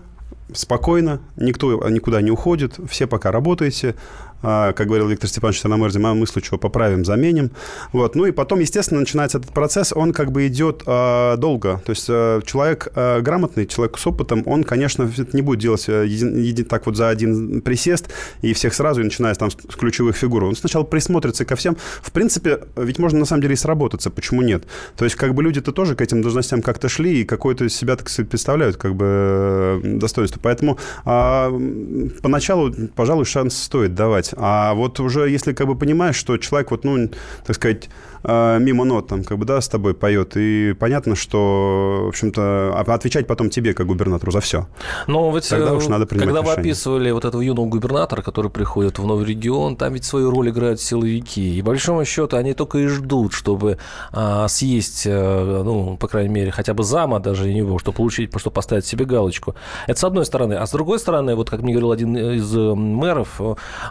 спокойно, 0.54 1.20
никто 1.36 1.88
никуда 1.88 2.20
не 2.22 2.30
уходит, 2.30 2.78
все 2.88 3.06
пока 3.06 3.30
работаете, 3.30 3.96
как 4.42 4.86
говорил 4.86 5.08
Виктор 5.08 5.28
Степанович 5.28 5.60
Санамерди, 5.60 5.98
мы 5.98 6.26
случаем 6.26 6.58
поправим, 6.58 7.04
заменим. 7.04 7.50
Вот. 7.92 8.14
Ну 8.14 8.26
и 8.26 8.32
потом, 8.32 8.60
естественно, 8.60 9.00
начинается 9.00 9.38
этот 9.38 9.52
процесс, 9.52 9.92
он 9.92 10.12
как 10.12 10.32
бы 10.32 10.46
идет 10.46 10.82
э, 10.86 11.36
долго. 11.38 11.80
То 11.84 11.90
есть 11.90 12.06
э, 12.08 12.40
человек 12.44 12.88
э, 12.94 13.20
грамотный, 13.20 13.66
человек 13.66 13.98
с 13.98 14.06
опытом, 14.06 14.42
он, 14.46 14.64
конечно, 14.64 15.10
не 15.32 15.42
будет 15.42 15.60
делать 15.60 15.88
э, 15.88 16.06
един, 16.06 16.36
един, 16.36 16.64
так 16.64 16.86
вот 16.86 16.96
за 16.96 17.08
один 17.08 17.60
присест 17.62 18.08
и 18.42 18.52
всех 18.52 18.74
сразу, 18.74 19.00
и 19.00 19.04
начиная 19.04 19.34
там 19.34 19.50
с 19.50 19.54
ключевых 19.54 20.16
фигур. 20.16 20.44
Он 20.44 20.56
сначала 20.56 20.84
присмотрится 20.84 21.44
ко 21.44 21.56
всем. 21.56 21.76
В 22.02 22.12
принципе, 22.12 22.60
ведь 22.76 22.98
можно 22.98 23.18
на 23.18 23.24
самом 23.24 23.42
деле 23.42 23.54
и 23.54 23.56
сработаться, 23.56 24.10
почему 24.10 24.42
нет? 24.42 24.64
То 24.96 25.04
есть 25.04 25.16
как 25.16 25.34
бы 25.34 25.42
люди-то 25.42 25.72
тоже 25.72 25.94
к 25.94 26.00
этим 26.00 26.22
должностям 26.22 26.62
как-то 26.62 26.88
шли 26.88 27.20
и 27.20 27.24
какое-то 27.24 27.68
себя, 27.68 27.96
так 27.96 28.08
представляют 28.28 28.76
как 28.76 28.94
бы 28.94 29.80
достоинство. 29.82 30.40
Поэтому 30.42 30.78
э, 31.04 32.08
поначалу, 32.22 32.72
пожалуй, 32.94 33.24
шанс 33.24 33.56
стоит 33.56 33.94
давать. 33.94 34.31
А 34.36 34.74
вот 34.74 35.00
уже 35.00 35.28
если 35.28 35.52
как 35.52 35.66
бы 35.66 35.76
понимаешь, 35.76 36.16
что 36.16 36.36
человек 36.38 36.70
вот, 36.70 36.84
ну, 36.84 37.10
так 37.44 37.56
сказать, 37.56 37.88
э, 38.22 38.58
мимо 38.60 38.84
нот 38.84 39.08
там 39.08 39.24
как 39.24 39.38
бы, 39.38 39.44
да, 39.44 39.60
с 39.60 39.68
тобой 39.68 39.94
поет, 39.94 40.36
и 40.36 40.74
понятно, 40.78 41.16
что, 41.16 42.02
в 42.04 42.08
общем-то, 42.08 42.72
а 42.74 42.92
отвечать 42.92 43.26
потом 43.26 43.50
тебе, 43.50 43.74
как 43.74 43.86
губернатору, 43.86 44.32
за 44.32 44.40
все. 44.40 44.66
Но 45.06 45.30
ведь, 45.34 45.48
Тогда 45.48 45.72
уж 45.72 45.88
надо 45.88 46.06
принимать 46.06 46.28
Когда 46.28 46.40
решение. 46.40 46.56
вы 46.56 46.60
описывали 46.60 47.10
вот 47.10 47.24
этого 47.24 47.40
юного 47.40 47.66
губернатора, 47.66 48.22
который 48.22 48.50
приходит 48.50 48.98
в 48.98 49.06
новый 49.06 49.24
регион, 49.26 49.76
там 49.76 49.94
ведь 49.94 50.04
свою 50.04 50.30
роль 50.30 50.50
играют 50.50 50.80
силовики. 50.80 51.58
И, 51.58 51.62
по 51.62 51.68
большому 51.68 52.04
счету, 52.04 52.36
они 52.36 52.54
только 52.54 52.78
и 52.78 52.86
ждут, 52.86 53.32
чтобы 53.32 53.78
а, 54.12 54.48
съесть, 54.48 55.06
а, 55.06 55.62
ну, 55.64 55.96
по 55.96 56.08
крайней 56.08 56.30
мере, 56.30 56.50
хотя 56.50 56.74
бы 56.74 56.84
зама 56.84 57.20
даже 57.20 57.52
него, 57.52 57.78
чтобы 57.78 57.96
получить, 57.96 58.30
чтобы 58.36 58.54
поставить 58.54 58.86
себе 58.86 59.04
галочку. 59.04 59.54
Это 59.86 59.98
с 59.98 60.04
одной 60.04 60.26
стороны. 60.26 60.54
А 60.54 60.66
с 60.66 60.70
другой 60.70 60.98
стороны, 60.98 61.34
вот 61.34 61.50
как 61.50 61.62
мне 61.62 61.72
говорил 61.72 61.92
один 61.92 62.16
из 62.16 62.52
мэров, 62.54 63.40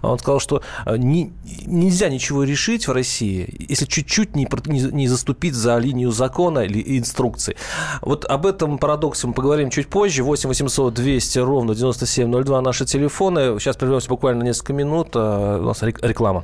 он 0.02 0.20
сказал, 0.20 0.40
что 0.40 0.62
э, 0.86 0.98
не, 0.98 1.32
нельзя 1.66 2.10
ничего 2.10 2.44
решить 2.44 2.88
в 2.88 2.92
России, 2.92 3.66
если 3.70 3.86
чуть-чуть 3.86 4.21
не, 4.36 4.48
не, 4.66 4.80
не 4.80 5.08
заступить 5.08 5.54
за 5.54 5.78
линию 5.78 6.12
закона 6.12 6.60
или 6.60 6.98
инструкции. 6.98 7.56
Вот 8.02 8.26
об 8.26 8.46
этом 8.46 8.78
парадоксе 8.78 9.28
мы 9.28 9.34
поговорим 9.34 9.70
чуть 9.70 9.88
позже. 9.88 10.24
8 10.24 10.50
800 10.50 10.94
200 10.94 11.40
ровно 11.40 11.76
9702 11.76 12.62
наши 12.62 12.86
телефоны. 12.86 13.60
Сейчас 13.60 13.78
прервемся 13.78 14.10
буквально 14.10 14.44
несколько 14.44 14.74
минут. 14.74 15.10
А, 15.16 15.60
у 15.60 15.64
нас 15.64 15.82
реклама. 15.84 16.44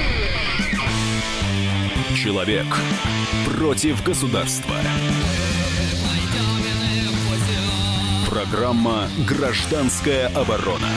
Человек 2.21 2.67
против 3.57 4.03
государства. 4.03 4.75
Программа 8.29 9.09
«Гражданская 9.27 10.27
оборона». 10.27 10.87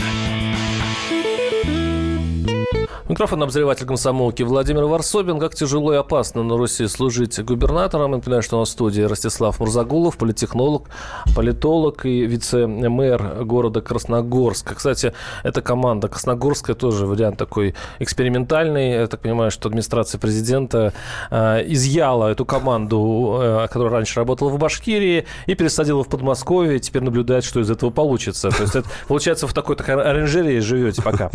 Микрофон 3.15 3.45
обозреватель 3.45 3.87
комсомолки 3.87 4.43
Владимир 4.43 4.87
Варсобин. 4.87 5.39
Как 5.39 5.55
тяжело 5.55 5.95
и 5.95 5.97
опасно 5.97 6.43
на 6.43 6.57
Руси 6.57 6.89
служить 6.89 7.41
губернатором. 7.45 8.11
Напоминаю, 8.11 8.43
что 8.43 8.57
у 8.57 8.59
нас 8.59 8.71
в 8.71 8.73
студии 8.73 9.03
Ростислав 9.03 9.61
Мурзагулов, 9.61 10.17
политехнолог, 10.17 10.89
политолог 11.37 12.07
и 12.07 12.27
вице-мэр 12.27 13.45
города 13.45 13.83
Красногорска. 13.83 14.75
Кстати, 14.75 15.13
эта 15.45 15.63
команда 15.63 16.09
Красногорская 16.09 16.75
тоже 16.75 17.07
вариант 17.07 17.39
такой 17.39 17.77
экспериментальный. 18.01 18.91
Я 18.91 19.07
так 19.07 19.21
понимаю, 19.21 19.53
что 19.53 19.69
администрация 19.69 20.19
президента 20.19 20.93
э, 21.31 21.63
изъяла 21.69 22.33
эту 22.33 22.45
команду, 22.45 23.39
э, 23.41 23.69
которая 23.69 23.93
раньше 23.93 24.19
работала 24.19 24.49
в 24.49 24.59
Башкирии, 24.59 25.25
и 25.47 25.55
пересадила 25.55 26.03
в 26.03 26.09
Подмосковье. 26.09 26.81
Теперь 26.81 27.05
наблюдает, 27.05 27.45
что 27.45 27.61
из 27.61 27.71
этого 27.71 27.91
получится. 27.91 28.51
То 28.51 28.63
есть, 28.63 28.75
это, 28.75 28.89
получается, 29.07 29.47
в 29.47 29.53
такой 29.53 29.77
такой 29.77 30.03
оранжерее 30.03 30.61
живете 30.61 31.01
пока. 31.01 31.31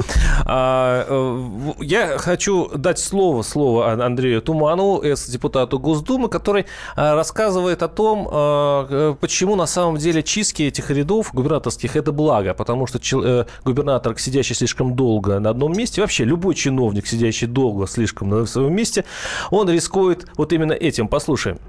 Э, 1.77 1.83
я 1.83 2.17
хочу 2.17 2.69
дать 2.75 2.99
слово, 2.99 3.41
слово 3.41 3.93
Андрею 3.93 4.41
Туманову, 4.41 5.01
экс-депутату 5.01 5.79
Госдумы, 5.79 6.29
который 6.29 6.65
а, 6.95 7.15
рассказывает 7.15 7.83
о 7.83 7.87
том, 7.87 8.27
а, 8.31 9.15
почему 9.15 9.55
на 9.55 9.65
самом 9.65 9.97
деле 9.97 10.23
чистки 10.23 10.63
этих 10.63 10.89
рядов 10.91 11.33
губернаторских– 11.33 11.95
это 11.95 12.11
благо, 12.11 12.53
потому 12.53 12.87
что 12.87 12.99
э, 13.23 13.45
губернатор, 13.63 14.17
сидящий 14.17 14.55
слишком 14.55 14.95
долго 14.95 15.39
на 15.39 15.49
одном 15.49 15.73
месте, 15.73 16.01
вообще 16.01 16.23
любой 16.23 16.55
чиновник, 16.55 17.07
сидящий 17.07 17.47
долго 17.47 17.87
слишком 17.87 18.29
на 18.29 18.45
своем 18.45 18.73
месте, 18.73 19.05
он 19.51 19.69
рискует 19.69 20.27
вот 20.37 20.53
именно 20.53 20.73
этим. 20.73 21.07
Послушаем. 21.07 21.59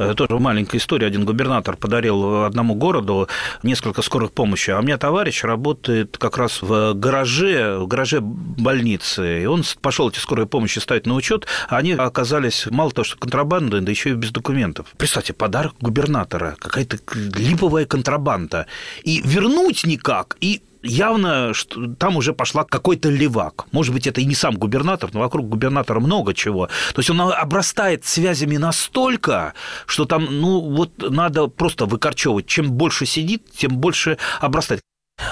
Э, 0.00 0.14
тоже 0.14 0.38
маленькая 0.38 0.78
история. 0.78 1.06
Один 1.06 1.24
губернатор 1.24 1.76
подарил 1.76 2.44
одному 2.44 2.74
городу 2.74 3.28
несколько 3.62 4.00
скорых 4.00 4.32
помощи. 4.32 4.70
А 4.70 4.78
у 4.78 4.82
меня 4.82 4.96
товарищ 4.96 5.44
работает 5.44 6.16
как 6.16 6.38
раз 6.38 6.62
в 6.62 6.94
гараже, 6.94 7.78
в 7.78 7.86
гараже 7.86 8.20
больницы. 8.20 9.42
И 9.42 9.46
он 9.46 9.62
пошел 9.82 10.08
эти 10.08 10.18
скорые 10.18 10.46
помощи 10.46 10.78
ставить 10.78 11.06
на 11.06 11.14
учет, 11.14 11.46
а 11.68 11.76
они 11.76 11.92
оказались 11.92 12.66
мало 12.70 12.90
того, 12.92 13.04
что 13.04 13.18
контрабандой, 13.18 13.82
да 13.82 13.90
еще 13.90 14.10
и 14.10 14.14
без 14.14 14.30
документов. 14.30 14.86
Представьте, 14.96 15.34
подарок 15.34 15.74
губернатора, 15.80 16.56
какая-то 16.58 16.98
липовая 17.38 17.84
контрабанда. 17.84 18.66
И 19.02 19.20
вернуть 19.22 19.84
никак, 19.84 20.36
и 20.40 20.62
явно 20.82 21.54
что 21.54 21.94
там 21.94 22.16
уже 22.16 22.32
пошла 22.32 22.64
какой-то 22.64 23.08
левак. 23.08 23.66
Может 23.72 23.92
быть, 23.92 24.06
это 24.06 24.20
и 24.20 24.24
не 24.24 24.34
сам 24.34 24.56
губернатор, 24.56 25.10
но 25.12 25.20
вокруг 25.20 25.48
губернатора 25.48 26.00
много 26.00 26.34
чего. 26.34 26.66
То 26.66 26.98
есть 26.98 27.10
он 27.10 27.20
обрастает 27.20 28.04
связями 28.04 28.56
настолько, 28.56 29.54
что 29.86 30.04
там, 30.04 30.26
ну, 30.30 30.60
вот 30.60 30.92
надо 30.98 31.48
просто 31.48 31.86
выкорчевывать. 31.86 32.46
Чем 32.46 32.72
больше 32.72 33.06
сидит, 33.06 33.50
тем 33.52 33.76
больше 33.76 34.18
обрастает. 34.40 34.80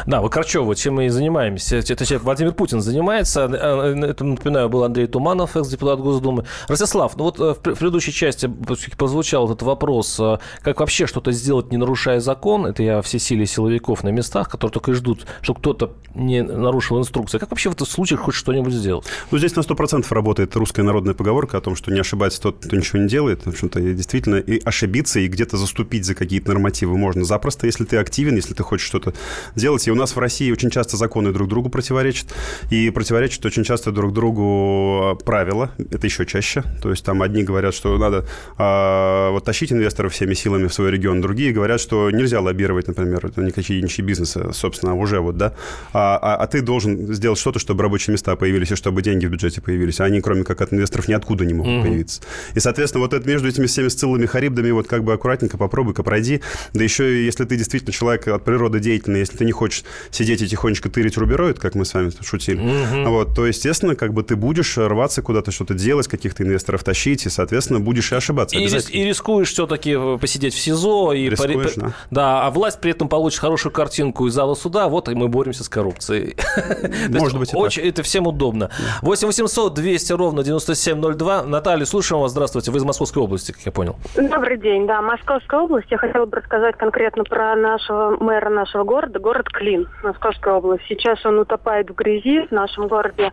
Да, 0.06 0.20
выкорчевывать, 0.20 0.78
чем 0.78 0.94
мы 0.94 1.06
и 1.06 1.08
занимаемся. 1.08 1.76
Это 1.76 2.04
человек 2.04 2.24
Владимир 2.24 2.52
Путин 2.52 2.80
занимается. 2.80 3.48
Э, 3.50 3.94
э, 3.94 4.06
это, 4.10 4.24
напоминаю, 4.24 4.68
был 4.68 4.84
Андрей 4.84 5.06
Туманов, 5.06 5.56
экс-депутат 5.56 6.00
Госдумы. 6.00 6.44
Ростислав, 6.68 7.16
ну 7.16 7.24
вот 7.24 7.40
э, 7.40 7.54
в 7.54 7.58
предыдущей 7.60 8.12
части 8.12 8.50
прозвучал 8.96 9.46
этот 9.46 9.62
вопрос, 9.62 10.20
как 10.62 10.80
вообще 10.80 11.06
что-то 11.06 11.32
сделать, 11.32 11.70
не 11.70 11.76
нарушая 11.76 12.20
закон. 12.20 12.66
Это 12.66 12.82
я 12.82 13.02
все 13.02 13.18
силы 13.18 13.46
силовиков 13.46 14.02
на 14.04 14.10
местах, 14.10 14.48
которые 14.48 14.72
только 14.72 14.92
и 14.92 14.94
ждут, 14.94 15.26
что 15.42 15.54
кто-то 15.54 15.94
не 16.14 16.42
нарушил 16.42 16.98
инструкции. 16.98 17.38
Как 17.38 17.50
вообще 17.50 17.70
в 17.70 17.72
этом 17.74 17.86
случае 17.86 18.18
хоть 18.18 18.34
что-нибудь 18.34 18.72
сделать? 18.72 19.06
Ну, 19.30 19.38
здесь 19.38 19.54
на 19.56 19.60
100% 19.60 20.06
работает 20.10 20.54
русская 20.56 20.82
народная 20.82 21.14
поговорка 21.14 21.58
о 21.58 21.60
том, 21.60 21.76
что 21.76 21.92
не 21.92 22.00
ошибается 22.00 22.40
тот, 22.40 22.64
кто 22.64 22.76
ничего 22.76 23.00
не 23.00 23.08
делает. 23.08 23.44
В 23.44 23.48
общем-то, 23.48 23.80
действительно, 23.80 24.36
и 24.36 24.60
ошибиться, 24.64 25.20
и 25.20 25.28
где-то 25.28 25.56
заступить 25.56 26.04
за 26.04 26.14
какие-то 26.14 26.48
нормативы 26.48 26.96
можно 26.96 27.24
запросто, 27.24 27.66
если 27.66 27.84
ты 27.84 27.96
активен, 27.96 28.36
если 28.36 28.54
ты 28.54 28.62
хочешь 28.62 28.86
что-то 28.86 29.14
делать 29.54 29.77
делать. 29.78 29.88
И 29.88 29.90
у 29.90 29.94
нас 29.94 30.16
в 30.16 30.18
России 30.18 30.50
очень 30.50 30.70
часто 30.70 30.96
законы 30.96 31.32
друг 31.32 31.48
другу 31.48 31.68
противоречат. 31.68 32.34
И 32.70 32.90
противоречат 32.90 33.44
очень 33.46 33.64
часто 33.64 33.92
друг 33.92 34.12
другу 34.12 35.00
а, 35.02 35.14
правила. 35.14 35.70
Это 35.78 36.06
еще 36.06 36.26
чаще. 36.26 36.62
То 36.82 36.90
есть 36.90 37.04
там 37.04 37.22
одни 37.22 37.42
говорят, 37.42 37.74
что 37.74 37.96
надо 37.98 38.24
а, 38.56 39.30
вот 39.30 39.44
тащить 39.44 39.72
инвесторов 39.72 40.12
всеми 40.12 40.34
силами 40.34 40.66
в 40.66 40.74
свой 40.74 40.90
регион. 40.90 41.20
Другие 41.20 41.52
говорят, 41.52 41.80
что 41.80 42.10
нельзя 42.10 42.40
лоббировать, 42.40 42.88
например, 42.88 43.30
никакие 43.36 43.82
ничьи 43.82 44.04
бизнесы, 44.04 44.52
собственно, 44.52 44.94
уже 44.94 45.20
вот, 45.20 45.36
да. 45.36 45.52
А, 45.92 46.18
а, 46.20 46.36
а 46.36 46.46
ты 46.46 46.60
должен 46.62 47.12
сделать 47.14 47.38
что-то, 47.38 47.58
чтобы 47.58 47.82
рабочие 47.82 48.12
места 48.12 48.36
появились 48.36 48.72
и 48.72 48.76
чтобы 48.76 49.02
деньги 49.02 49.26
в 49.26 49.30
бюджете 49.30 49.60
появились. 49.60 50.00
А 50.00 50.04
они, 50.04 50.20
кроме 50.20 50.44
как 50.44 50.60
от 50.60 50.72
инвесторов, 50.72 51.08
ниоткуда 51.08 51.44
не 51.44 51.54
могут 51.54 51.72
mm-hmm. 51.72 51.82
появиться. 51.82 52.22
И, 52.54 52.60
соответственно, 52.60 53.02
вот 53.02 53.12
это 53.12 53.28
между 53.28 53.48
этими 53.48 53.66
всеми 53.66 53.88
сциллами, 53.88 54.26
харибдами, 54.26 54.70
вот 54.70 54.86
как 54.86 55.04
бы 55.04 55.12
аккуратненько 55.12 55.56
попробуй-ка 55.56 56.02
пройди. 56.02 56.40
Да 56.74 56.84
еще 56.84 57.24
если 57.24 57.44
ты 57.44 57.56
действительно 57.56 57.92
человек 57.92 58.28
от 58.28 58.44
природы 58.44 58.80
деятельный, 58.80 59.20
если 59.20 59.36
ты 59.36 59.44
не 59.44 59.52
хочешь 59.52 59.67
хочешь 59.68 59.84
сидеть 60.10 60.42
и 60.42 60.48
тихонечко 60.48 60.88
тырить 60.88 61.16
рубероид, 61.18 61.58
как 61.58 61.74
мы 61.74 61.84
с 61.84 61.94
вами 61.94 62.10
шутили, 62.22 63.04
вот, 63.06 63.34
то, 63.34 63.46
естественно, 63.46 63.94
как 63.94 64.12
бы 64.12 64.22
ты 64.22 64.36
будешь 64.36 64.78
рваться 64.78 65.22
куда-то 65.22 65.50
что-то 65.50 65.74
делать, 65.74 66.08
каких-то 66.08 66.42
инвесторов 66.42 66.82
тащить, 66.84 67.26
и, 67.26 67.28
соответственно, 67.28 67.80
будешь 67.80 68.10
и 68.12 68.14
ошибаться. 68.14 68.56
И, 68.56 68.64
рис- 68.64 68.90
и 68.90 69.04
рискуешь 69.04 69.52
все-таки 69.52 69.96
посидеть 70.18 70.54
в 70.54 70.58
СИЗО. 70.58 71.12
И 71.12 71.28
Рискуешь, 71.28 71.74
да. 71.74 71.92
да, 72.10 72.46
а 72.46 72.50
власть 72.50 72.80
при 72.80 72.92
этом 72.92 73.08
получит 73.08 73.40
хорошую 73.40 73.72
картинку 73.72 74.26
из 74.26 74.34
зала 74.34 74.54
суда. 74.54 74.88
Вот 74.88 75.08
и 75.08 75.14
мы 75.14 75.28
боремся 75.28 75.64
с 75.64 75.68
коррупцией. 75.68 76.36
Может 77.10 77.38
быть 77.38 77.50
очень, 77.54 77.82
Это 77.82 78.02
всем 78.02 78.26
удобно. 78.26 78.70
8 79.02 79.26
800 79.26 79.74
200 79.74 80.12
ровно 80.12 80.42
9702. 80.42 81.42
Наталья, 81.44 81.84
слушаем 81.84 82.22
вас. 82.22 82.32
Здравствуйте. 82.32 82.70
Вы 82.70 82.78
из 82.78 82.84
Московской 82.84 83.22
области, 83.22 83.52
как 83.52 83.62
я 83.66 83.72
понял. 83.72 83.96
Добрый 84.16 84.58
день, 84.58 84.86
да, 84.86 85.02
Московская 85.02 85.60
область. 85.60 85.90
Я 85.90 85.98
хотела 85.98 86.26
бы 86.26 86.36
рассказать 86.36 86.76
конкретно 86.76 87.24
про 87.24 87.54
нашего 87.56 88.16
мэра 88.22 88.50
нашего 88.50 88.84
города, 88.84 89.18
город 89.18 89.48
Клин, 89.58 89.88
Московская 90.04 90.54
область. 90.54 90.84
Сейчас 90.88 91.26
он 91.26 91.40
утопает 91.40 91.90
в 91.90 91.94
грязи 91.94 92.46
в 92.46 92.52
нашем 92.52 92.86
городе. 92.86 93.32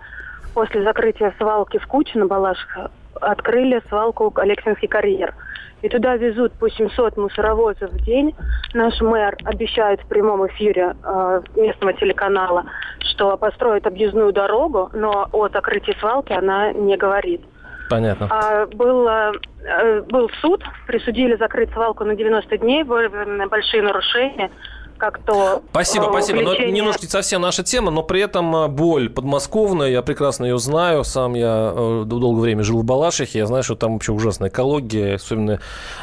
После 0.55 0.81
закрытия 0.83 1.31
свалки 1.37 1.77
в 1.77 1.85
Куче 1.85 2.17
на 2.17 2.25
Балашихе 2.25 2.89
открыли 3.21 3.79
свалку 3.89 4.33
Алексинский 4.35 4.87
карьер. 4.87 5.35
И 5.83 5.89
туда 5.89 6.15
везут 6.15 6.53
по 6.53 6.67
700 6.67 7.17
мусоровозов 7.17 7.91
в 7.91 8.03
день. 8.03 8.35
Наш 8.73 8.99
мэр 9.01 9.37
обещает 9.45 10.01
в 10.01 10.07
прямом 10.07 10.47
эфире 10.47 10.95
э, 11.03 11.41
местного 11.57 11.93
телеканала, 11.93 12.65
что 13.01 13.37
построит 13.37 13.85
объездную 13.85 14.33
дорогу, 14.33 14.89
но 14.93 15.29
о 15.31 15.47
закрытии 15.49 15.95
свалки 15.99 16.33
она 16.33 16.73
не 16.73 16.97
говорит. 16.97 17.41
Понятно. 17.87 18.27
А, 18.31 18.65
был, 18.65 19.07
э, 19.07 19.31
э, 19.63 20.01
был 20.01 20.31
суд, 20.41 20.63
присудили 20.87 21.35
закрыть 21.35 21.71
свалку 21.71 22.03
на 22.03 22.15
90 22.15 22.57
дней, 22.57 22.83
выявлены 22.83 23.47
большие 23.47 23.83
нарушения, 23.83 24.49
как 24.97 25.19
то... 25.23 25.61
Спасибо, 25.71 26.05
э, 26.05 26.09
спасибо. 26.09 26.37
Но 26.41 26.41
это 26.41 26.49
увлечение- 26.63 26.71
немножко 26.75 27.01
не 27.03 27.09
совсем 27.09 27.41
наша 27.41 27.63
тема, 27.63 27.91
но 27.91 28.03
при 28.03 28.21
этом 28.21 28.55
э, 28.55 28.67
боль 28.67 29.09
подмосковная, 29.09 29.89
я 29.89 30.01
прекрасно 30.01 30.45
ее 30.45 30.57
знаю. 30.59 31.03
Сам 31.03 31.33
я 31.35 31.73
э, 31.75 32.03
долгое 32.05 32.41
время 32.41 32.63
жил 32.63 32.79
в 32.81 32.83
Балашихе, 32.85 33.39
я 33.39 33.45
знаю, 33.47 33.63
что 33.63 33.75
там 33.75 33.93
вообще 33.93 34.11
ужасная 34.11 34.49
экология, 34.49 35.15
особенно 35.15 35.59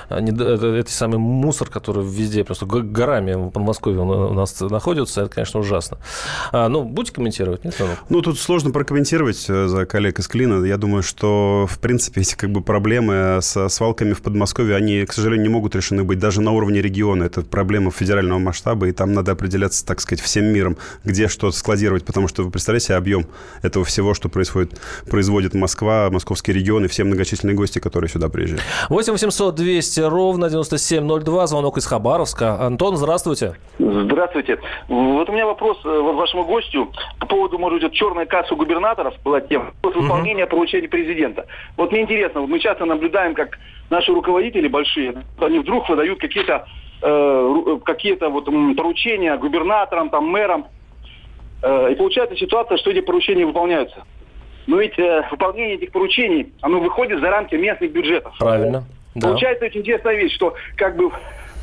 э, 0.09 0.21
не- 0.21 0.31
это, 0.33 0.67
это 0.67 0.91
самый 0.91 1.19
мусор, 1.19 1.69
который 1.69 2.05
везде 2.05 2.45
просто 2.45 2.67
горами 2.67 3.33
в 3.35 3.51
Подмосковье 3.51 4.01
у 4.01 4.33
нас 4.35 4.61
находится, 4.61 5.23
это, 5.23 5.31
конечно, 5.31 5.61
ужасно. 5.61 5.99
А, 6.53 6.69
ну, 6.69 6.83
будете 6.85 7.15
комментировать? 7.15 7.65
Нет? 7.65 7.75
Ну, 8.09 8.21
тут 8.23 8.39
сложно 8.39 8.71
прокомментировать 8.71 9.39
за 9.39 9.87
коллег 9.87 10.19
из 10.19 10.29
Клина. 10.29 10.65
Я 10.65 10.77
думаю, 10.77 11.03
что, 11.03 11.67
в 11.69 11.79
принципе, 11.79 12.21
эти 12.21 12.35
как 12.35 12.51
бы 12.51 12.61
проблемы 12.63 13.39
со 13.43 13.69
свалками 13.69 14.13
в 14.13 14.23
Подмосковье, 14.23 14.77
они, 14.77 15.05
к 15.07 15.13
сожалению, 15.13 15.45
не 15.45 15.49
могут 15.53 15.75
решены 15.75 16.05
быть 16.05 16.19
даже 16.19 16.41
на 16.41 16.53
уровне 16.53 16.81
региона. 16.83 17.25
Это 17.25 17.43
проблема 17.43 17.91
федерального 17.91 18.39
масштаба, 18.39 18.82
и 18.85 18.93
там 18.93 19.13
надо 19.13 19.33
определяться, 19.33 19.87
так 19.87 20.01
сказать, 20.01 20.23
всем 20.23 20.47
миром, 20.47 20.77
где 21.05 21.29
что 21.29 21.51
складировать, 21.53 22.05
потому 22.05 22.29
что 22.29 22.43
вы 22.43 22.51
представляете 22.51 22.87
себе 22.89 22.97
объем 22.97 23.27
этого 23.63 23.85
всего, 23.85 24.15
что 24.15 24.29
происходит, 24.29 24.81
производит 25.11 25.55
Москва, 25.55 26.09
московский 26.11 26.53
регион 26.53 26.85
и 26.85 26.89
все 26.89 27.05
многочисленные 27.05 27.57
гости, 27.57 27.79
которые 27.79 28.11
сюда 28.11 28.29
приезжают. 28.29 28.63
8 28.89 29.13
800 29.13 29.55
200 29.55 30.01
ровно 30.01 30.51
9702, 30.51 31.47
звонок 31.47 31.79
из 31.79 31.87
Хабаровска. 31.87 32.61
Антон, 32.61 32.97
здравствуйте. 32.97 33.57
Здравствуйте. 33.79 34.59
Вот 34.89 35.29
у 35.29 35.33
меня 35.33 35.47
вопрос 35.47 35.79
э, 35.85 35.89
вот 35.89 36.15
вашему 36.17 36.45
гостю 36.45 36.93
по 37.19 37.27
поводу, 37.27 37.59
может 37.59 37.83
быть, 37.83 37.93
черной 37.93 38.27
кассы 38.27 38.55
губернаторов 38.55 39.15
была 39.25 39.41
тема. 39.41 39.73
Вот 39.83 39.95
выполнение 39.95 40.47
поручений 40.47 40.89
президента. 40.89 41.47
Вот 41.77 41.93
мне 41.93 42.03
интересно, 42.03 42.41
вот 42.41 42.51
мы 42.51 42.59
часто 42.59 42.85
наблюдаем, 42.85 43.35
как 43.35 43.59
наши 43.91 44.13
руководители 44.13 44.69
большие, 44.69 45.25
они 45.39 45.59
вдруг 45.59 45.89
выдают 45.89 46.19
какие-то 46.21 46.67
э, 47.03 47.07
ру- 47.07 47.81
какие-то 47.81 48.29
вот 48.31 48.47
поручения 48.77 49.37
губернаторам, 49.37 50.09
там, 50.11 50.25
мэрам. 50.27 50.67
Э, 51.63 51.93
и 51.93 51.95
получается 51.95 52.37
ситуация, 52.37 52.77
что 52.79 52.91
эти 52.91 53.01
поручения 53.01 53.45
выполняются. 53.45 54.05
Но 54.67 54.79
ведь 54.81 54.99
э, 54.99 55.25
выполнение 55.31 55.75
этих 55.75 55.93
поручений, 55.93 56.53
оно 56.61 56.81
выходит 56.81 57.21
за 57.21 57.31
рамки 57.31 57.55
местных 57.57 57.93
бюджетов. 57.93 58.35
Правильно. 58.39 58.85
Да. 59.15 59.29
Получается 59.29 59.67
очень 59.67 59.81
интересная 59.81 60.15
вещь, 60.15 60.35
что 60.35 60.55
как 60.77 60.97
бы 60.97 61.11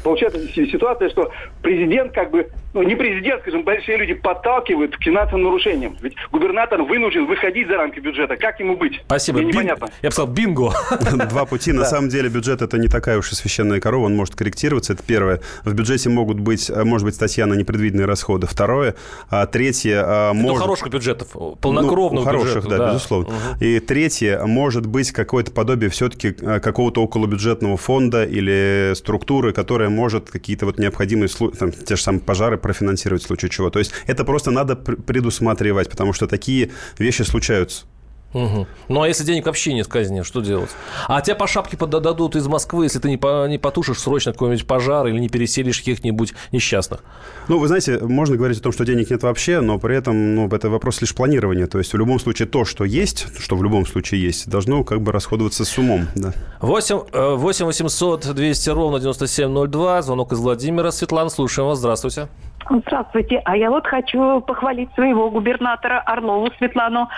получается 0.03 0.39
си- 0.47 0.69
ситуация, 0.69 1.09
что 1.09 1.31
президент 1.61 2.13
как 2.13 2.31
бы, 2.31 2.49
ну 2.73 2.83
не 2.83 2.95
президент, 2.95 3.41
скажем, 3.41 3.63
большие 3.63 3.97
люди 3.97 4.13
подталкивают 4.13 4.95
к 4.97 5.01
финансовым 5.01 5.43
нарушениям. 5.43 5.97
Ведь 6.01 6.15
губернатор 6.31 6.81
вынужден 6.83 7.25
выходить 7.25 7.67
за 7.67 7.75
рамки 7.77 7.99
бюджета. 7.99 8.35
Как 8.37 8.59
ему 8.59 8.77
быть? 8.77 9.01
Спасибо. 9.05 9.39
Мне 9.39 9.47
Бин- 9.47 9.55
непонятно. 9.61 9.87
Я 10.01 10.09
бы 10.09 10.13
сказал, 10.13 10.31
бинго. 10.31 10.71
Два 11.29 11.45
пути. 11.45 11.71
На 11.71 11.85
самом 11.85 12.09
деле 12.09 12.29
бюджет 12.29 12.61
это 12.61 12.77
не 12.77 12.87
такая 12.87 13.17
уж 13.17 13.31
и 13.31 13.35
священная 13.35 13.79
корова, 13.79 14.05
он 14.05 14.15
может 14.15 14.35
корректироваться. 14.35 14.93
Это 14.93 15.03
первое. 15.03 15.41
В 15.63 15.73
бюджете 15.73 16.09
могут 16.09 16.39
быть, 16.39 16.69
э, 16.69 16.83
может 16.83 17.05
быть, 17.05 17.15
статья 17.15 17.45
на 17.47 17.55
непредвиденные 17.55 18.05
расходы. 18.05 18.45
Второе. 18.47 18.95
А 19.29 19.45
третье, 19.47 20.03
Ну, 20.33 20.41
может... 20.41 20.61
хороших 20.61 20.89
бюджетов, 20.89 21.29
полнокровных 21.61 22.13
Ну, 22.13 22.21
у 22.21 22.23
хороших, 22.23 22.47
бюджетов, 22.57 22.69
да, 22.69 22.77
да. 22.77 22.87
безусловно. 22.93 23.29
И 23.59 23.79
третье, 23.79 24.43
может 24.45 24.85
быть 24.85 25.11
какое-то 25.11 25.51
подобие 25.51 25.89
все-таки 25.89 26.31
какого-то 26.33 27.01
околобюджетного 27.03 27.77
фонда 27.77 28.25
или 28.25 28.93
структуры, 28.95 29.53
которая 29.53 29.89
может 29.89 30.29
какие-то 30.29 30.65
вот 30.67 30.77
необходимые, 30.77 31.29
там, 31.57 31.71
те 31.71 31.95
же 31.95 32.01
самые 32.01 32.21
пожары 32.21 32.58
профинансировать 32.59 33.23
в 33.23 33.27
случае 33.27 33.49
чего. 33.49 33.69
То 33.69 33.79
есть 33.79 33.91
это 34.07 34.23
просто 34.23 34.51
надо 34.51 34.75
пр- 34.75 34.97
предусматривать, 34.97 35.89
потому 35.89 36.13
что 36.13 36.27
такие 36.27 36.71
вещи 36.97 37.23
случаются. 37.23 37.85
Мгм. 38.33 38.67
Ну, 38.89 39.01
а 39.01 39.07
если 39.07 39.23
денег 39.23 39.47
вообще 39.47 39.73
нет 39.73 39.87
в 39.87 39.89
казне, 39.89 40.23
что 40.23 40.41
делать? 40.41 40.69
А 41.07 41.19
тебя 41.21 41.35
по 41.35 41.47
шапке 41.47 41.77
подадут 41.77 42.35
из 42.35 42.45
Москвы, 42.45 42.85
если 42.85 42.99
ты 42.99 43.09
не, 43.09 43.17
по- 43.17 43.47
не 43.47 43.57
потушишь 43.57 43.97
срочно 43.97 44.33
какой-нибудь 44.33 44.67
пожар 44.67 45.07
или 45.07 45.17
не 45.17 45.29
переселишь 45.29 45.79
каких-нибудь 45.79 46.33
несчастных. 46.51 46.99
Ну, 47.47 47.57
вы 47.57 47.67
знаете, 47.67 47.97
можно 47.97 48.37
говорить 48.37 48.59
о 48.59 48.61
том, 48.61 48.71
что 48.71 48.85
денег 48.85 49.09
нет 49.09 49.23
вообще, 49.23 49.61
но 49.61 49.79
при 49.79 49.95
этом, 49.97 50.35
ну, 50.35 50.47
это 50.47 50.69
вопрос 50.69 51.01
лишь 51.01 51.15
планирования. 51.15 51.65
То 51.65 51.79
есть 51.79 51.91
в 51.91 51.97
любом 51.97 52.19
случае 52.19 52.47
то, 52.47 52.65
что 52.65 52.85
есть, 52.85 53.25
что 53.39 53.55
в 53.55 53.63
любом 53.63 53.87
случае 53.87 54.21
есть, 54.21 54.47
должно 54.47 54.83
как 54.83 55.01
бы 55.01 55.11
расходоваться 55.11 55.65
с 55.65 55.77
умом, 55.79 56.07
да. 56.13 56.33
8, 56.61 56.99
э, 57.11 57.33
8 57.35 57.65
800 57.65 58.35
200 58.35 58.69
ровно 58.69 58.99
9702, 58.99 60.03
звонок 60.03 60.33
из 60.33 60.37
Владимира. 60.37 60.91
Светлана, 60.91 61.31
слушаем 61.31 61.67
вас, 61.67 61.79
здравствуйте. 61.79 62.27
Здравствуйте. 62.69 63.41
А 63.45 63.57
я 63.57 63.71
вот 63.71 63.87
хочу 63.87 64.41
похвалить 64.41 64.93
своего 64.93 65.31
губернатора 65.31 65.99
Орлову 66.01 66.51
Светлану. 66.57 67.09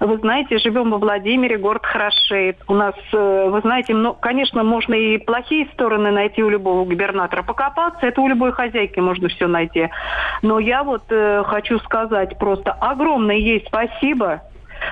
Вы 0.00 0.16
знаете, 0.18 0.56
живем 0.56 0.90
во 0.90 0.98
Владимире, 0.98 1.58
город 1.58 1.84
хорошеет. 1.84 2.58
У 2.66 2.74
нас, 2.74 2.94
э, 3.12 3.48
вы 3.50 3.60
знаете, 3.60 3.94
ну, 3.94 4.14
конечно, 4.14 4.64
можно 4.64 4.94
и 4.94 5.18
плохие 5.18 5.66
стороны 5.74 6.10
найти 6.10 6.42
у 6.42 6.48
любого 6.48 6.86
губернатора. 6.86 7.42
Покопаться, 7.42 8.06
это 8.06 8.22
у 8.22 8.28
любой 8.28 8.52
хозяйки 8.52 8.98
можно 8.98 9.28
все 9.28 9.46
найти. 9.46 9.90
Но 10.40 10.58
я 10.58 10.82
вот 10.82 11.04
э, 11.10 11.44
хочу 11.44 11.78
сказать 11.80 12.38
просто 12.38 12.72
огромное 12.72 13.36
ей 13.36 13.62
спасибо. 13.66 14.42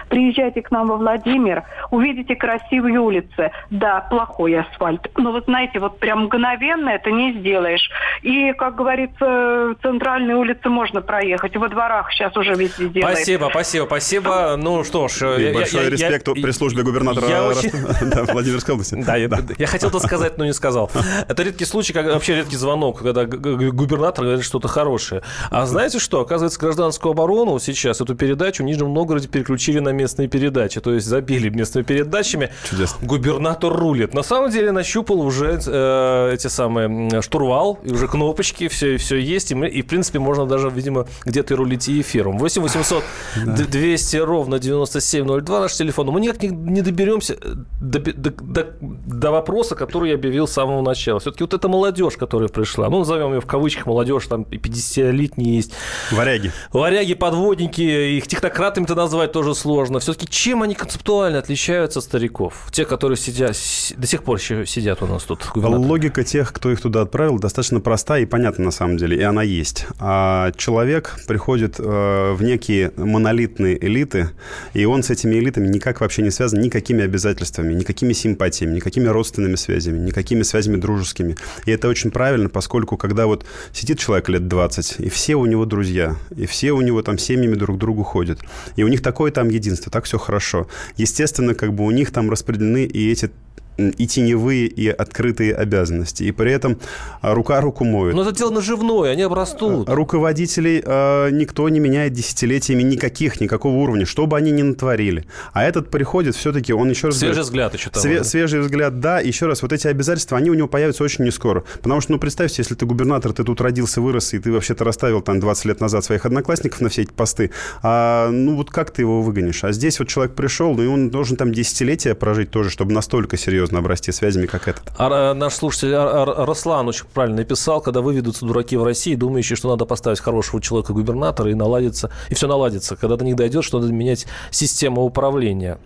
Приезжайте 0.09 0.63
к 0.63 0.71
нам 0.71 0.89
во 0.89 0.97
Владимир, 0.97 1.65
увидите 1.91 2.35
красивые 2.37 2.99
улицы. 2.99 3.51
Да, 3.71 4.01
плохой 4.11 4.59
асфальт. 4.59 5.11
Но 5.17 5.33
вы 5.33 5.41
знаете, 5.43 5.79
вот 5.79 5.99
прям 5.99 6.25
мгновенно 6.25 6.91
это 6.91 7.11
не 7.11 7.33
сделаешь. 7.39 7.91
И, 8.23 8.53
как 8.53 8.77
говорится, 8.77 9.75
центральные 9.83 10.37
улицы 10.37 10.69
можно 10.69 11.01
проехать. 11.01 11.57
Во 11.57 11.69
дворах 11.69 12.13
сейчас 12.13 12.37
уже 12.37 12.55
везде 12.55 12.89
делают. 12.89 13.17
Спасибо, 13.17 13.49
спасибо, 13.51 13.85
спасибо. 13.87 14.57
Ну 14.57 14.85
что 14.85 15.09
ж... 15.09 15.39
И 15.39 15.43
я- 15.49 15.55
большой 15.55 15.85
я- 15.85 15.91
респект 15.91 16.29
я- 16.29 16.35
при 16.35 16.51
службе 16.53 16.83
губернатора 16.83 17.27
я 17.29 17.45
очень- 17.45 17.71
да, 18.11 18.25
Владимирской 18.25 18.75
области. 18.75 18.95
Да, 18.95 19.17
я, 19.17 19.29
я 19.59 19.67
хотел 19.67 19.89
это 19.89 19.99
сказать, 20.01 20.39
но 20.39 20.45
не 20.45 20.53
сказал. 20.53 20.91
Это 21.29 21.43
редкий 21.43 21.65
случай, 21.65 21.93
как, 21.93 22.07
вообще 22.07 22.37
редкий 22.37 22.57
звонок, 22.57 23.01
когда 23.03 23.25
губернатор 23.25 24.25
говорит 24.25 24.45
что-то 24.45 24.69
хорошее. 24.69 25.23
А 25.51 25.67
знаете 25.67 25.99
что? 25.99 26.21
Оказывается, 26.21 26.59
гражданскую 26.61 27.13
оборону 27.13 27.59
сейчас, 27.59 28.01
эту 28.01 28.15
передачу 28.15 28.63
в 28.63 28.67
Нижнем 28.67 28.93
Новгороде 28.93 29.29
переключили 29.29 29.79
на 29.85 29.91
местные 29.91 30.29
передачи. 30.29 30.81
То 30.81 30.93
есть 30.95 31.07
забили 31.07 31.49
местными 31.49 31.85
передачами. 31.85 32.51
Чудесно. 32.69 33.07
Губернатор 33.07 33.73
рулит. 33.73 34.15
На 34.15 34.23
самом 34.23 34.51
деле 34.51 34.73
нащупал 34.73 35.21
уже 35.21 35.61
э, 35.67 36.31
эти 36.35 36.49
самые 36.49 37.23
штурвал, 37.23 37.79
и 37.85 37.93
уже 37.93 38.09
кнопочки, 38.09 38.69
все, 38.69 38.97
все 38.97 39.17
есть. 39.17 39.53
И, 39.53 39.55
мы- 39.55 39.69
и, 39.69 39.83
в 39.83 39.87
принципе, 39.87 40.19
можно 40.19 40.47
даже, 40.47 40.71
видимо, 40.71 41.07
где-то 41.25 41.55
и 41.55 41.57
рулить 41.57 41.89
и 41.89 42.01
эфиром. 42.01 42.39
8 42.39 42.63
800 42.63 43.05
200 43.45 44.17
ровно 44.19 44.59
9702 44.59 45.61
наш 45.61 45.75
телефон. 45.75 46.07
Мы 46.09 46.21
никак 46.21 46.43
не, 46.43 46.49
не 46.49 46.81
доберемся 46.83 47.37
до, 47.81 47.99
до- 47.99 48.31
до- 48.31 48.67
до 48.81 49.31
вопроса, 49.31 49.75
который 49.75 50.11
я 50.11 50.15
объявил 50.17 50.47
с 50.49 50.53
самого 50.53 50.83
начала. 50.83 51.21
Все-таки 51.21 51.45
вот 51.45 51.55
эта 51.55 51.69
молодежь, 51.69 52.17
которая 52.17 52.49
пришла, 52.49 52.89
ну, 52.89 53.01
назовем 53.01 53.35
ее 53.35 53.41
в 53.41 53.47
кавычках 53.47 53.87
молодежь, 53.87 54.27
там 54.27 54.43
и 54.45 54.57
50-летние 54.57 55.57
есть. 55.57 55.73
Варяги. 56.13 56.53
Варяги, 56.73 57.15
подводники, 57.15 57.83
их 57.83 58.27
технократами-то 58.27 58.95
назвать 58.95 59.33
тоже 59.33 59.55
сложно. 59.55 59.74
Сложно. 59.75 59.99
Все-таки 59.99 60.29
чем 60.31 60.63
они 60.63 60.77
концептуально 60.77 61.41
отличаются 61.41 61.99
от 61.99 62.05
стариков? 62.05 62.69
Те, 62.71 62.85
которые 62.85 63.17
сидят, 63.17 63.57
до 63.97 64.07
сих 64.07 64.23
пор 64.23 64.39
еще 64.39 64.65
сидят 64.67 65.03
у 65.03 65.07
нас 65.07 65.25
тут. 65.25 65.51
Логика 65.57 66.23
тех, 66.23 66.53
кто 66.53 66.71
их 66.71 66.81
туда 66.81 67.03
отправил, 67.03 67.41
достаточно 67.41 67.81
проста 67.81 68.19
и 68.19 68.25
понятна 68.25 68.67
на 68.67 68.71
самом 68.71 68.99
деле, 68.99 69.17
и 69.17 69.23
она 69.23 69.43
есть. 69.43 69.87
А 69.99 70.53
человек 70.57 71.17
приходит 71.27 71.81
э, 71.81 72.35
в 72.35 72.43
некие 72.45 72.93
монолитные 72.97 73.85
элиты, 73.85 74.31
и 74.75 74.85
он 74.85 75.03
с 75.03 75.11
этими 75.11 75.35
элитами 75.35 75.67
никак 75.67 76.01
вообще 76.01 76.23
не 76.23 76.31
связан 76.31 76.61
никакими 76.61 77.03
обязательствами, 77.03 77.75
никакими 77.75 78.13
симпатиями, 78.13 78.77
никакими 78.77 79.09
родственными 79.09 79.57
связями, 79.57 79.99
никакими 79.99 80.45
связями 80.45 80.77
дружескими. 80.77 81.35
И 81.67 81.73
это 81.73 81.89
очень 81.89 82.13
правильно, 82.13 82.49
поскольку 82.49 82.97
когда 82.97 83.27
вот 83.27 83.45
сидит 83.73 83.99
человек 83.99 84.29
лет 84.29 84.47
20, 84.47 85.01
и 85.01 85.09
все 85.09 85.35
у 85.35 85.47
него 85.47 85.65
друзья, 85.65 86.15
и 86.37 86.47
все 86.47 86.71
у 86.71 86.81
него 86.81 87.03
там 87.03 87.19
семьями 87.19 87.57
друг 87.57 87.77
к 87.77 87.81
другу 87.81 88.05
ходят, 88.05 88.39
и 88.77 88.85
у 88.85 88.89
них 88.89 89.03
такое 89.03 89.33
там 89.33 89.49
единство, 89.49 89.64
так 89.91 90.05
все 90.05 90.19
хорошо. 90.19 90.69
Естественно, 90.97 91.55
как 91.55 91.73
бы 91.73 91.85
у 91.85 91.91
них 91.91 92.13
там 92.13 92.31
распределены 92.31 92.85
и 92.85 93.11
эти 93.11 93.31
и 93.77 94.07
теневые, 94.07 94.67
и 94.67 94.89
открытые 94.89 95.55
обязанности. 95.55 96.25
И 96.25 96.33
при 96.33 96.53
этом 96.53 96.79
а, 97.21 97.35
рука 97.35 97.61
руку 97.61 97.85
моет. 97.85 98.15
Но 98.15 98.23
это 98.23 98.33
дело 98.33 98.51
наживное, 98.51 99.13
они 99.13 99.23
обрастут. 99.23 99.89
А, 99.89 99.95
руководителей 99.95 100.83
э, 100.85 101.31
никто 101.33 101.69
не 101.69 101.81
меняет 101.81 102.13
десятилетиями 102.13 102.83
никаких, 102.83 103.41
никакого 103.41 103.77
уровня, 103.77 104.07
что 104.07 104.27
бы 104.27 104.37
они 104.37 104.51
ни 104.51 104.63
натворили. 104.63 105.25
А 105.53 105.65
этот 105.65 105.91
приходит 105.91 106.37
все-таки, 106.37 106.73
он 106.73 106.91
еще 106.91 107.09
раз... 107.09 107.19
Свежий 107.19 107.35
говорит, 107.35 107.45
взгляд 107.45 107.75
еще 107.75 107.91
того. 107.91 108.07
Све- 108.07 108.19
да? 108.19 108.25
Свежий 108.25 108.61
взгляд, 108.61 109.01
да. 109.01 109.21
Еще 109.21 109.47
раз, 109.47 109.63
вот 109.63 109.73
эти 109.73 109.87
обязательства, 109.89 110.39
они 110.39 110.51
у 110.51 110.55
него 110.55 110.69
появятся 110.69 111.03
очень 111.05 111.25
не 111.25 111.31
скоро. 111.31 111.65
Потому 111.83 112.01
что, 112.01 112.13
ну, 112.13 112.19
представьте, 112.19 112.57
если 112.59 112.75
ты 112.75 112.87
губернатор, 112.87 113.33
ты 113.33 113.45
тут 113.45 113.61
родился, 113.61 114.01
вырос, 114.01 114.35
и 114.35 114.39
ты 114.39 114.53
вообще-то 114.53 114.85
расставил 114.85 115.21
там 115.23 115.41
20 115.41 115.65
лет 115.67 115.81
назад 115.81 116.05
своих 116.05 116.25
одноклассников 116.27 116.81
на 116.81 116.89
все 116.89 117.03
эти 117.03 117.13
посты, 117.13 117.51
а, 117.83 118.31
ну, 118.31 118.57
вот 118.57 118.71
как 118.71 118.91
ты 118.91 119.03
его 119.03 119.23
выгонишь? 119.23 119.65
А 119.65 119.73
здесь 119.73 119.99
вот 119.99 120.09
человек 120.09 120.35
пришел, 120.35 120.75
ну, 120.75 120.83
и 120.83 120.87
он 120.87 121.11
должен 121.11 121.37
там 121.37 121.53
десятилетия 121.53 122.15
прожить 122.15 122.51
тоже, 122.51 122.71
чтобы 122.71 122.93
настолько 122.93 123.37
серьезно 123.37 123.64
серьезно 123.65 123.79
обрасти 123.79 124.13
связями, 124.13 124.47
как 124.47 124.69
этот. 124.69 124.83
А, 124.99 125.31
а 125.31 125.35
наш 125.35 125.55
слушатель 125.55 125.95
Руслан 125.95 126.89
очень 126.89 127.07
правильно 127.13 127.39
написал, 127.39 127.81
когда 127.81 128.01
выведутся 128.01 128.45
дураки 128.45 128.77
в 128.77 128.85
России, 128.85 129.15
думающие, 129.15 129.57
что 129.57 129.71
надо 129.71 129.85
поставить 129.87 130.21
хорошего 130.21 130.61
человека 130.61 130.93
губернатора 130.93 131.51
и 131.51 131.55
наладится, 131.55 132.11
и 132.29 132.35
все 132.35 132.47
наладится. 132.47 132.97
Когда 132.97 133.17
до 133.17 133.25
них 133.25 133.37
дойдет, 133.37 133.65
что 133.65 133.81
надо 133.81 133.93
менять 133.93 134.27
систему 134.51 135.03
управления. 135.03 135.79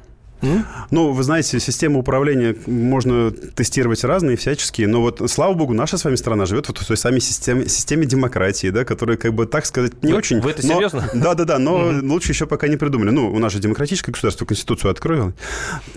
Ну, 0.90 1.12
вы 1.12 1.22
знаете, 1.22 1.60
систему 1.60 2.00
управления 2.00 2.56
можно 2.66 3.30
тестировать 3.30 4.04
разные, 4.04 4.36
всяческие, 4.36 4.88
но 4.88 5.00
вот, 5.00 5.22
слава 5.30 5.54
богу, 5.54 5.74
наша 5.74 5.98
с 5.98 6.04
вами 6.04 6.16
страна 6.16 6.46
живет 6.46 6.68
вот 6.68 6.78
в 6.78 6.86
той 6.86 6.96
самой 6.96 7.20
системе, 7.20 7.68
системе 7.68 8.06
демократии, 8.06 8.70
да, 8.70 8.84
которая, 8.84 9.16
как 9.16 9.34
бы, 9.34 9.46
так 9.46 9.66
сказать, 9.66 10.02
не 10.02 10.12
вы, 10.12 10.18
очень... 10.18 10.40
Вы 10.40 10.50
это 10.50 10.66
но, 10.66 10.74
серьезно? 10.74 11.08
Да-да-да, 11.14 11.58
но 11.58 11.92
лучше 12.02 12.32
еще 12.32 12.46
пока 12.46 12.68
не 12.68 12.76
придумали. 12.76 13.10
Ну, 13.10 13.30
у 13.32 13.38
нас 13.38 13.52
же 13.52 13.58
демократическое 13.58 14.12
государство, 14.12 14.44
Конституцию 14.44 14.90
открою. 14.90 15.34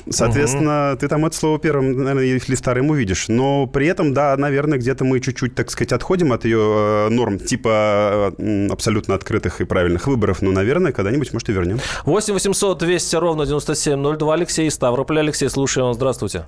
Соответственно, 0.09 0.97
ты 0.99 1.07
там 1.07 1.25
это 1.25 1.35
слово 1.35 1.59
первым, 1.59 2.03
наверное, 2.03 2.25
или 2.25 2.55
вторым 2.55 2.89
увидишь. 2.89 3.27
Но 3.27 3.67
при 3.67 3.87
этом, 3.87 4.13
да, 4.13 4.35
наверное, 4.37 4.77
где-то 4.77 5.05
мы 5.05 5.19
чуть-чуть, 5.19 5.55
так 5.55 5.69
сказать, 5.71 5.91
отходим 5.91 6.33
от 6.33 6.45
ее 6.45 6.59
э, 6.59 7.09
норм, 7.09 7.39
типа 7.39 8.33
э, 8.37 8.67
абсолютно 8.69 9.15
открытых 9.15 9.61
и 9.61 9.65
правильных 9.65 10.07
выборов. 10.07 10.41
Но, 10.41 10.51
наверное, 10.51 10.91
когда-нибудь, 10.91 11.33
может, 11.33 11.49
и 11.49 11.53
вернем. 11.53 11.79
8 12.05 12.33
800 12.33 12.77
200 12.77 13.15
ровно 13.15 13.45
9702 13.45 14.30
Алексей 14.31 14.67
из 14.67 14.73
Ставрополя. 14.75 15.19
Алексей, 15.19 15.49
слушаем 15.49 15.87
вас. 15.87 15.95
Здравствуйте. 15.97 16.45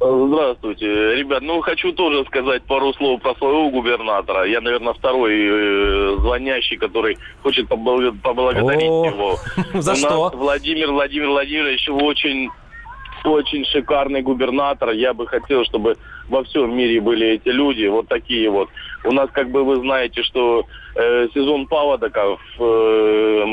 Здравствуйте. 0.00 1.14
Ребят, 1.16 1.42
ну 1.42 1.60
хочу 1.60 1.92
тоже 1.92 2.24
сказать 2.24 2.62
пару 2.62 2.94
слов 2.94 3.20
про 3.20 3.34
своего 3.34 3.68
губернатора. 3.70 4.44
Я, 4.46 4.62
наверное, 4.62 4.94
второй 4.94 5.32
э, 5.34 6.16
звонящий, 6.20 6.78
который 6.78 7.18
хочет 7.42 7.66
побл- 7.68 8.16
поблагодарить 8.22 8.88
О, 8.88 9.04
его. 9.04 9.36
За 9.80 9.92
У 9.92 9.96
что? 9.96 10.24
Нас 10.30 10.34
Владимир 10.34 10.90
Владимир 10.90 11.28
Владимирович 11.28 11.86
очень 11.90 12.48
очень 13.24 13.66
шикарный 13.66 14.22
губернатор. 14.22 14.90
Я 14.92 15.12
бы 15.12 15.26
хотел, 15.26 15.64
чтобы 15.64 15.98
во 16.30 16.44
всем 16.44 16.74
мире 16.76 17.00
были 17.00 17.26
эти 17.26 17.48
люди, 17.48 17.86
вот 17.86 18.08
такие 18.08 18.48
вот. 18.48 18.68
У 19.04 19.12
нас, 19.12 19.28
как 19.32 19.50
бы 19.50 19.64
вы 19.64 19.76
знаете, 19.76 20.22
что 20.22 20.64
э, 20.94 21.28
сезон 21.34 21.66
паводоков, 21.66 22.40
э, 22.58 22.62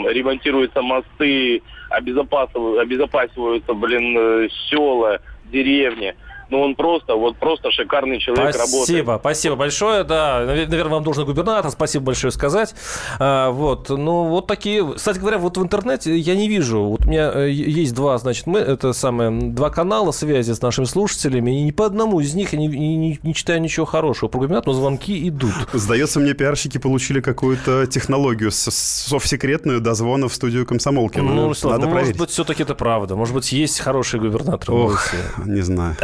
ремонтируются 0.09 0.81
мосты, 0.81 1.61
обезопасиваются, 1.89 2.81
обезопасиваются, 2.81 3.73
блин, 3.73 4.15
э, 4.17 4.49
села, 4.69 5.19
деревни 5.51 6.13
ну 6.49 6.61
он 6.61 6.75
просто, 6.75 7.15
вот 7.15 7.37
просто 7.37 7.71
шикарный 7.71 8.19
человек 8.19 8.55
спасибо, 8.55 8.63
работает. 8.63 8.85
Спасибо, 8.85 9.17
спасибо 9.19 9.55
большое, 9.55 10.03
да, 10.03 10.43
наверное, 10.45 10.85
вам 10.85 11.03
должен 11.03 11.25
губернатор, 11.25 11.71
спасибо 11.71 12.05
большое 12.05 12.31
сказать. 12.31 12.73
А, 13.19 13.51
вот, 13.51 13.89
ну, 13.89 14.25
вот 14.25 14.47
такие, 14.47 14.93
кстати 14.93 15.19
говоря, 15.19 15.37
вот 15.37 15.57
в 15.57 15.63
интернете 15.63 16.15
я 16.17 16.35
не 16.35 16.47
вижу, 16.47 16.83
вот 16.83 17.05
у 17.05 17.09
меня 17.09 17.31
э, 17.33 17.49
есть 17.49 17.93
два, 17.93 18.17
значит, 18.17 18.47
мы, 18.47 18.59
это 18.59 18.93
самое, 18.93 19.31
два 19.31 19.69
канала 19.69 20.11
связи 20.11 20.53
с 20.53 20.61
нашими 20.61 20.85
слушателями, 20.85 21.59
и 21.59 21.63
ни 21.63 21.71
по 21.71 21.85
одному 21.85 22.19
из 22.19 22.33
них 22.33 22.53
я 22.53 22.59
не, 22.59 22.67
не, 22.67 23.19
не 23.21 23.33
читаю 23.33 23.61
ничего 23.61 23.85
хорошего 23.85 24.29
про 24.29 24.39
губернатора, 24.39 24.73
но 24.73 24.79
звонки 24.79 25.27
идут. 25.27 25.53
Сдается 25.73 26.19
мне, 26.19 26.33
пиарщики 26.33 26.77
получили 26.77 27.19
какую-то 27.19 27.87
технологию 27.87 28.51
совсекретную 28.51 29.81
дозвона 29.81 30.27
в 30.27 30.33
студию 30.33 30.65
комсомолки. 30.65 31.19
Ну, 31.19 31.33
ну 31.33 31.69
Надо 31.69 31.85
ну, 31.85 31.91
проверить. 31.91 31.93
может 31.93 32.17
быть, 32.17 32.29
все-таки 32.29 32.63
это 32.63 32.75
правда, 32.75 33.15
может 33.15 33.33
быть, 33.33 33.51
есть 33.51 33.79
хороший 33.79 34.19
губернатор. 34.19 34.73
Ох, 34.73 35.13
не 35.45 35.61
знаю. 35.61 35.95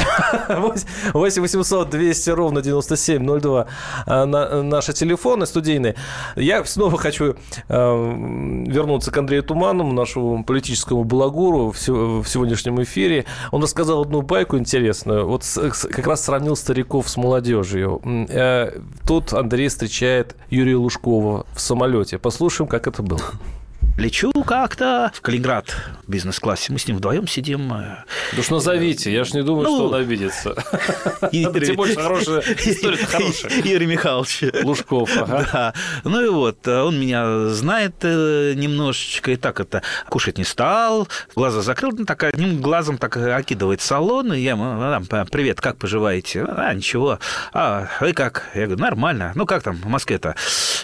8 1.13 1.41
800 1.41 1.89
200 1.89 2.29
ровно 2.31 2.61
9702 2.61 3.67
а, 4.05 4.25
на, 4.25 4.63
наши 4.63 4.93
телефоны 4.93 5.45
студийные. 5.45 5.95
Я 6.35 6.63
снова 6.65 6.97
хочу 6.97 7.35
э, 7.35 7.35
вернуться 7.67 9.11
к 9.11 9.17
Андрею 9.17 9.43
Туманному, 9.43 9.93
нашему 9.93 10.43
политическому 10.43 11.03
балагуру 11.03 11.71
в, 11.71 11.77
сегодняшнем 11.77 12.81
эфире. 12.83 13.25
Он 13.51 13.63
рассказал 13.63 14.01
одну 14.01 14.21
байку 14.21 14.57
интересную. 14.57 15.27
Вот 15.27 15.43
как 15.91 16.07
раз 16.07 16.23
сравнил 16.23 16.55
стариков 16.55 17.09
с 17.09 17.17
молодежью. 17.17 18.01
Э, 18.29 18.79
тут 19.07 19.33
Андрей 19.33 19.67
встречает 19.67 20.35
Юрия 20.49 20.77
Лужкова 20.77 21.45
в 21.53 21.61
самолете. 21.61 22.17
Послушаем, 22.17 22.67
как 22.67 22.87
это 22.87 23.01
было. 23.03 23.21
Лечу 23.97 24.31
как-то 24.43 25.11
в 25.13 25.21
Калининград 25.21 25.67
в 26.07 26.09
бизнес-классе. 26.09 26.73
Мы 26.73 26.79
с 26.79 26.87
ним 26.87 26.97
вдвоем 26.97 27.27
сидим. 27.27 27.69
Да 27.69 28.05
уж 28.37 28.49
назовите, 28.49 29.13
я 29.13 29.23
ж 29.23 29.33
не 29.33 29.43
думаю, 29.43 29.69
ну, 29.69 29.75
что 29.75 29.87
он 29.87 29.93
обидится. 29.93 30.55
Тем 31.31 31.75
более 31.75 31.95
хорошая 31.95 32.41
история 32.41 33.05
хорошая. 33.05 33.51
Игорь 33.51 33.85
Михайлович. 33.85 34.41
Лужков, 34.63 35.09
ага. 35.15 35.47
Да. 35.53 35.73
Ну 36.03 36.25
и 36.25 36.29
вот, 36.29 36.67
он 36.67 36.99
меня 36.99 37.49
знает 37.49 37.93
э, 38.01 38.53
немножечко, 38.55 39.31
и 39.31 39.35
так 39.35 39.59
это 39.59 39.83
кушать 40.09 40.39
не 40.39 40.43
стал, 40.43 41.07
глаза 41.35 41.61
закрыл, 41.61 41.91
ну, 41.91 42.05
так 42.05 42.23
одним 42.23 42.61
глазом 42.61 42.97
так 42.97 43.15
окидывает 43.17 43.81
салон, 43.81 44.33
и 44.33 44.39
я 44.39 44.51
ему, 44.51 45.05
привет, 45.31 45.61
как 45.61 45.77
поживаете? 45.77 46.43
А, 46.43 46.73
ничего. 46.73 47.19
А, 47.53 47.87
вы 47.99 48.13
как? 48.13 48.49
Я 48.55 48.65
говорю, 48.65 48.81
нормально. 48.81 49.33
Ну, 49.35 49.45
как 49.45 49.61
там 49.61 49.75
в 49.75 49.85
Москве-то? 49.85 50.35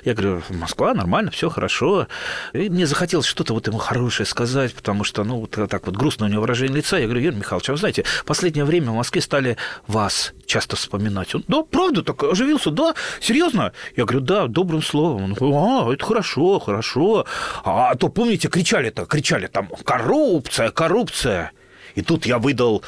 Я 0.06 0.14
говорю, 0.14 0.44
Москва, 0.50 0.94
нормально, 0.94 1.32
все 1.32 1.50
хорошо. 1.50 2.08
И 2.54 2.70
мне 2.70 2.86
захотелось 2.86 2.99
что-то 3.08 3.54
вот 3.54 3.68
ему 3.68 3.78
хорошее 3.78 4.26
сказать, 4.28 4.74
потому 4.74 5.04
что, 5.04 5.24
ну, 5.24 5.40
вот 5.40 5.52
так 5.70 5.86
вот 5.86 5.96
грустно 5.96 6.26
у 6.26 6.30
него 6.30 6.42
выражение 6.42 6.78
лица. 6.78 6.98
Я 6.98 7.06
говорю, 7.06 7.22
Юрий 7.22 7.38
Михайлович, 7.38 7.70
а 7.70 7.72
вы 7.74 7.78
знаете, 7.78 8.04
в 8.04 8.26
последнее 8.26 8.66
время 8.66 8.92
в 8.92 8.96
Москве 8.96 9.22
стали 9.22 9.58
вас 9.88 10.34
часто 10.46 10.76
вспоминать. 10.76 11.34
Он, 11.36 11.44
да, 11.48 11.64
правда, 11.64 12.04
так 12.04 12.24
оживился, 12.24 12.72
да, 12.72 12.96
серьезно? 13.22 13.74
Я 13.96 14.06
говорю, 14.06 14.22
да, 14.22 14.48
добрым 14.48 14.82
словом. 14.82 15.36
Он, 15.40 15.90
а, 15.90 15.94
это 15.94 16.06
хорошо, 16.06 16.60
хорошо. 16.60 17.26
А 17.64 17.96
то, 17.96 18.10
помните, 18.10 18.50
кричали-то, 18.50 19.06
кричали 19.06 19.48
там, 19.48 19.70
коррупция, 19.84 20.72
коррупция. 20.72 21.52
И 21.96 22.02
тут 22.02 22.26
я 22.26 22.38
выдал 22.38 22.84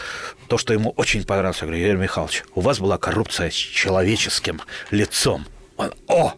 то, 0.47 0.57
что 0.57 0.73
ему 0.73 0.91
очень 0.91 1.25
понравилось. 1.25 1.61
Я 1.61 1.67
говорю, 1.67 1.83
Юрий 1.83 1.99
Михайлович, 1.99 2.43
у 2.55 2.61
вас 2.61 2.79
была 2.79 2.97
коррупция 2.97 3.49
с 3.49 3.53
человеческим 3.53 4.61
лицом. 4.91 5.45
Он, 5.77 5.91
о, 6.07 6.33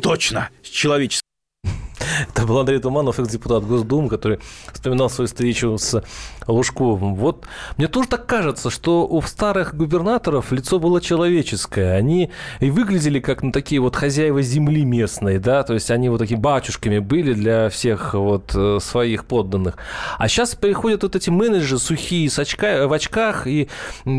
точно, 0.00 0.50
с 0.62 0.68
человеческим 0.68 1.29
это 2.28 2.46
был 2.46 2.58
Андрей 2.58 2.78
Туманов, 2.78 3.18
экс-депутат 3.18 3.64
Госдумы, 3.64 4.08
который 4.08 4.38
вспоминал 4.72 5.10
свою 5.10 5.28
встречу 5.28 5.76
с 5.78 6.02
Лужковым. 6.46 7.14
Вот 7.14 7.46
мне 7.76 7.88
тоже 7.88 8.08
так 8.08 8.26
кажется, 8.26 8.70
что 8.70 9.06
у 9.06 9.20
старых 9.22 9.74
губернаторов 9.74 10.52
лицо 10.52 10.78
было 10.78 11.00
человеческое. 11.00 11.94
Они 11.94 12.30
и 12.60 12.70
выглядели 12.70 13.20
как 13.20 13.42
ну, 13.42 13.52
такие 13.52 13.80
вот 13.80 13.96
хозяева 13.96 14.42
земли 14.42 14.84
местной, 14.84 15.38
да, 15.38 15.62
то 15.62 15.74
есть 15.74 15.90
они 15.90 16.08
вот 16.08 16.18
такими 16.18 16.38
батюшками 16.38 16.98
были 16.98 17.34
для 17.34 17.68
всех 17.68 18.14
вот 18.14 18.52
э, 18.54 18.78
своих 18.80 19.24
подданных. 19.24 19.76
А 20.18 20.28
сейчас 20.28 20.54
приходят 20.54 21.02
вот 21.02 21.16
эти 21.16 21.30
менеджеры 21.30 21.78
сухие 21.78 22.28
с 22.30 22.38
очка, 22.38 22.86
в 22.86 22.92
очках 22.92 23.46
и 23.46 23.68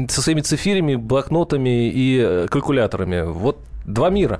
со 0.08 0.22
своими 0.22 0.42
цифирами, 0.42 0.96
блокнотами 0.96 1.90
и 1.90 2.20
э, 2.22 2.48
калькуляторами. 2.50 3.22
Вот 3.22 3.58
Два 3.86 4.10
мира. 4.10 4.40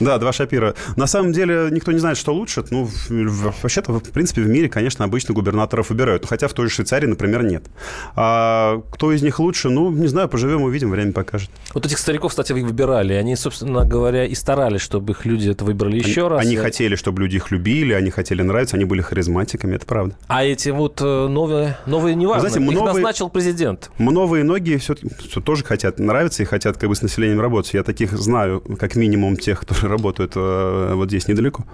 Да, 0.00 0.18
два 0.18 0.32
Шапира. 0.32 0.74
На 0.96 1.06
самом 1.06 1.32
деле 1.32 1.68
никто 1.70 1.92
не 1.92 1.98
знает, 1.98 2.16
что 2.16 2.32
лучше. 2.32 2.64
Ну, 2.70 2.88
вообще-то, 3.08 3.92
в 3.92 4.10
принципе, 4.10 4.42
в 4.42 4.48
мире, 4.48 4.68
конечно, 4.68 5.04
обычно 5.04 5.34
губернаторов 5.34 5.90
выбирают. 5.90 6.26
Хотя 6.26 6.48
в 6.48 6.52
той 6.52 6.68
же 6.68 6.74
Швейцарии, 6.74 7.06
например, 7.06 7.42
нет. 7.42 7.64
А 8.16 8.82
кто 8.90 9.12
из 9.12 9.22
них 9.22 9.38
лучше? 9.38 9.68
Ну, 9.68 9.90
не 9.90 10.08
знаю, 10.08 10.28
поживем, 10.28 10.62
увидим, 10.62 10.90
время 10.90 11.12
покажет. 11.12 11.50
Вот 11.74 11.86
этих 11.86 11.98
стариков, 11.98 12.30
кстати, 12.30 12.52
вы 12.52 12.64
выбирали. 12.64 13.14
Они, 13.14 13.36
собственно 13.36 13.84
говоря, 13.84 14.24
и 14.24 14.34
старались, 14.34 14.80
чтобы 14.80 15.12
их 15.12 15.24
люди 15.26 15.50
это 15.50 15.64
выбрали 15.64 15.96
еще 15.98 16.26
они, 16.26 16.30
раз. 16.30 16.46
Они 16.46 16.56
хотели, 16.56 16.94
чтобы 16.96 17.20
люди 17.20 17.36
их 17.36 17.50
любили, 17.50 17.92
они 17.92 18.10
хотели 18.10 18.42
нравиться, 18.42 18.76
они 18.76 18.84
были 18.84 19.02
харизматиками, 19.02 19.76
это 19.76 19.86
правда. 19.86 20.16
А 20.28 20.44
эти 20.44 20.70
вот 20.70 21.00
э, 21.00 21.28
новые, 21.28 21.78
новые 21.86 22.14
не 22.14 22.26
важно, 22.26 22.48
Знаете, 22.48 22.64
их 22.64 22.78
новые, 22.78 22.94
назначил 22.94 23.28
президент. 23.28 23.90
Новые 23.98 24.44
ноги 24.44 24.76
все, 24.76 24.94
все 24.94 25.40
тоже 25.40 25.64
хотят 25.64 25.98
нравиться 25.98 26.42
и 26.42 26.46
хотят 26.46 26.76
как 26.76 26.88
бы 26.88 26.94
с 26.94 27.02
населением 27.02 27.40
работать. 27.40 27.74
Я 27.74 27.82
таких 27.82 28.12
знаю, 28.12 28.60
как 28.78 28.96
минимум 28.96 29.36
тех, 29.36 29.59
которые 29.66 29.90
работают 29.90 30.32
э, 30.36 30.92
вот 30.94 31.08
здесь 31.08 31.28
недалеко. 31.28 31.64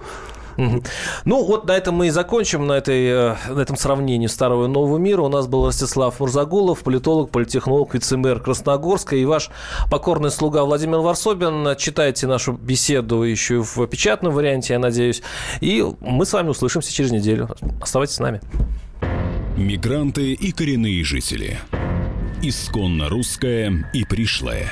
Ну, 1.25 1.45
вот 1.45 1.67
на 1.67 1.71
этом 1.71 1.95
мы 1.95 2.07
и 2.07 2.09
закончим, 2.09 2.65
на, 2.65 2.73
этой, 2.73 3.05
э, 3.05 3.35
на 3.49 3.59
этом 3.59 3.77
сравнении 3.77 4.27
старого 4.27 4.65
и 4.65 4.67
нового 4.67 4.97
мира. 4.97 5.21
У 5.21 5.29
нас 5.29 5.47
был 5.47 5.67
Ростислав 5.67 6.19
Мурзагулов, 6.19 6.79
политолог, 6.79 7.29
политехнолог, 7.29 7.93
вице-мэр 7.93 8.39
Красногорска 8.39 9.15
и 9.15 9.25
ваш 9.25 9.51
покорный 9.91 10.31
слуга 10.31 10.63
Владимир 10.63 10.97
Варсобин. 10.97 11.75
Читайте 11.77 12.25
нашу 12.25 12.53
беседу 12.53 13.21
еще 13.21 13.61
в 13.61 13.85
печатном 13.85 14.33
варианте, 14.33 14.73
я 14.73 14.79
надеюсь. 14.79 15.21
И 15.61 15.85
мы 16.01 16.25
с 16.25 16.33
вами 16.33 16.49
услышимся 16.49 16.91
через 16.91 17.11
неделю. 17.11 17.49
Оставайтесь 17.79 18.15
с 18.15 18.19
нами. 18.19 18.41
Мигранты 19.55 20.33
и 20.33 20.51
коренные 20.51 21.03
жители. 21.03 21.59
Исконно 22.41 23.09
русская 23.09 23.89
и 23.93 24.05
пришлая. 24.05 24.71